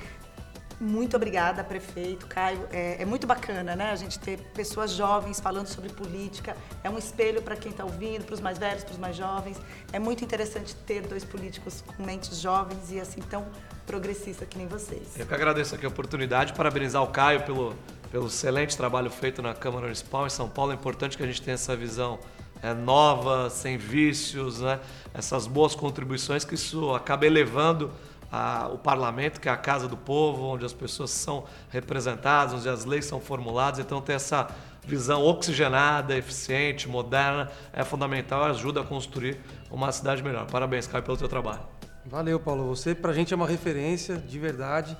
muito 0.79 1.15
obrigada, 1.15 1.63
prefeito 1.63 2.27
Caio. 2.27 2.67
É, 2.71 3.01
é, 3.01 3.05
muito 3.05 3.25
bacana, 3.25 3.75
né? 3.75 3.91
A 3.91 3.95
gente 3.95 4.19
ter 4.19 4.37
pessoas 4.53 4.91
jovens 4.91 5.39
falando 5.39 5.65
sobre 5.65 5.89
política. 5.89 6.55
É 6.83 6.89
um 6.89 6.99
espelho 6.99 7.41
para 7.41 7.55
quem 7.55 7.71
está 7.71 7.83
ouvindo, 7.83 8.25
para 8.25 8.35
os 8.35 8.39
mais 8.39 8.59
velhos, 8.59 8.83
para 8.83 8.93
os 8.93 8.99
mais 8.99 9.15
jovens. 9.15 9.59
É 9.91 9.97
muito 9.97 10.23
interessante 10.23 10.75
ter 10.75 11.01
dois 11.01 11.23
políticos 11.23 11.81
com 11.81 12.03
mentes 12.03 12.39
jovens 12.39 12.91
e 12.91 12.99
assim 12.99 13.21
tão 13.21 13.47
progressista 13.87 14.45
que 14.45 14.55
nem 14.57 14.67
vocês. 14.67 15.17
Eu 15.17 15.25
que 15.25 15.33
agradeço 15.33 15.73
aqui 15.73 15.85
a 15.85 15.89
oportunidade, 15.89 16.53
parabenizar 16.53 17.01
o 17.01 17.07
Caio 17.07 17.41
pelo, 17.41 17.73
pelo 18.11 18.27
excelente 18.27 18.75
trabalho 18.75 19.09
feito 19.09 19.41
na 19.41 19.53
Câmara 19.53 19.83
Municipal 19.83 20.25
em 20.25 20.29
São 20.29 20.49
Paulo. 20.49 20.71
É 20.71 20.75
importante 20.75 21.17
que 21.17 21.23
a 21.23 21.27
gente 21.27 21.41
tenha 21.41 21.55
essa 21.55 21.75
visão 21.75 22.19
é, 22.61 22.73
nova, 22.73 23.49
sem 23.49 23.77
vícios, 23.77 24.61
né? 24.61 24.79
essas 25.13 25.47
boas 25.47 25.75
contribuições 25.75 26.43
que 26.43 26.55
isso 26.55 26.93
acaba 26.93 27.25
elevando 27.25 27.91
a, 28.31 28.69
o 28.71 28.77
parlamento, 28.77 29.39
que 29.39 29.47
é 29.47 29.51
a 29.51 29.57
casa 29.57 29.87
do 29.87 29.97
povo, 29.97 30.45
onde 30.45 30.65
as 30.65 30.73
pessoas 30.73 31.11
são 31.11 31.45
representadas, 31.69 32.53
onde 32.53 32.69
as 32.69 32.85
leis 32.85 33.05
são 33.05 33.19
formuladas. 33.19 33.79
Então, 33.79 34.01
ter 34.01 34.13
essa 34.13 34.47
visão 34.85 35.23
oxigenada, 35.23 36.17
eficiente, 36.17 36.87
moderna 36.87 37.49
é 37.73 37.83
fundamental 37.83 38.47
e 38.47 38.51
ajuda 38.51 38.81
a 38.81 38.83
construir 38.83 39.37
uma 39.69 39.91
cidade 39.91 40.23
melhor. 40.23 40.45
Parabéns, 40.47 40.87
Caio, 40.87 41.03
pelo 41.03 41.17
teu 41.17 41.27
trabalho. 41.27 41.59
Valeu, 42.05 42.39
Paulo. 42.39 42.67
Você, 42.73 42.95
para 42.95 43.11
a 43.11 43.13
gente, 43.13 43.33
é 43.33 43.35
uma 43.35 43.47
referência, 43.47 44.17
de 44.17 44.39
verdade. 44.39 44.95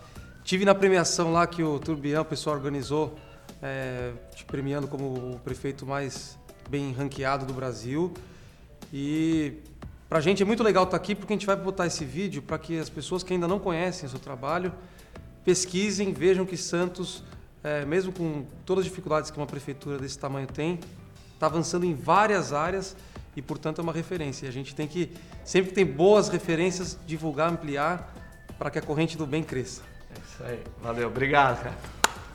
Tive 0.48 0.64
na 0.64 0.74
premiação 0.74 1.34
lá 1.34 1.46
que 1.46 1.62
o 1.62 1.78
Turbião, 1.78 2.22
o 2.22 2.26
pessoal 2.26 2.56
organizou, 2.56 3.20
é, 3.62 4.14
te 4.34 4.46
premiando 4.46 4.88
como 4.88 5.34
o 5.34 5.40
prefeito 5.44 5.86
mais 5.86 6.40
bem 6.70 6.94
ranqueado 6.94 7.46
do 7.46 7.54
Brasil. 7.54 8.14
E 8.94 9.56
para 10.08 10.20
a 10.20 10.22
gente 10.22 10.42
é 10.42 10.46
muito 10.46 10.64
legal 10.64 10.86
estar 10.86 10.98
tá 10.98 11.04
aqui 11.04 11.14
porque 11.14 11.34
a 11.34 11.36
gente 11.36 11.46
vai 11.46 11.58
botar 11.58 11.86
esse 11.86 12.06
vídeo 12.06 12.42
para 12.42 12.58
que 12.58 12.80
as 12.80 12.90
pessoas 12.90 13.24
que 13.24 13.34
ainda 13.34 13.46
não 13.46 13.60
conhecem 13.60 14.08
o 14.08 14.10
seu 14.10 14.22
trabalho 14.22 14.74
pesquisem, 15.44 16.14
vejam 16.14 16.46
que 16.46 16.56
Santos, 16.56 17.26
é, 17.62 17.84
mesmo 17.84 18.14
com 18.14 18.46
todas 18.66 18.86
as 18.86 18.90
dificuldades 18.90 19.30
que 19.30 19.36
uma 19.36 19.48
prefeitura 19.48 19.98
desse 19.98 20.18
tamanho 20.18 20.48
tem, 20.48 20.80
está 21.34 21.48
avançando 21.48 21.86
em 21.86 21.94
várias 21.94 22.54
áreas 22.54 22.96
e, 23.36 23.42
portanto, 23.42 23.80
é 23.80 23.84
uma 23.84 23.92
referência. 23.92 24.46
E 24.46 24.48
a 24.48 24.54
gente 24.54 24.74
tem 24.74 24.88
que, 24.88 25.12
sempre 25.44 25.72
que 25.72 25.76
tem 25.76 25.86
boas 25.86 26.30
referências, 26.30 26.98
divulgar, 27.06 27.52
ampliar 27.52 28.16
para 28.58 28.70
que 28.70 28.80
a 28.80 28.82
corrente 28.82 29.18
do 29.18 29.28
bem 29.28 29.44
cresça. 29.44 29.97
É 30.42 30.44
isso 30.44 30.44
aí. 30.44 30.64
Valeu. 30.82 31.08
Obrigado, 31.08 31.64
cara. 31.64 31.76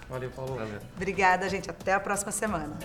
Valeu, 0.09 0.31
Paulo. 0.31 0.57
Valeu. 0.57 0.81
Obrigada, 0.97 1.49
gente. 1.49 1.71
Até 1.71 1.95
a 1.95 2.01
próxima 2.01 2.33
semana. 2.33 2.77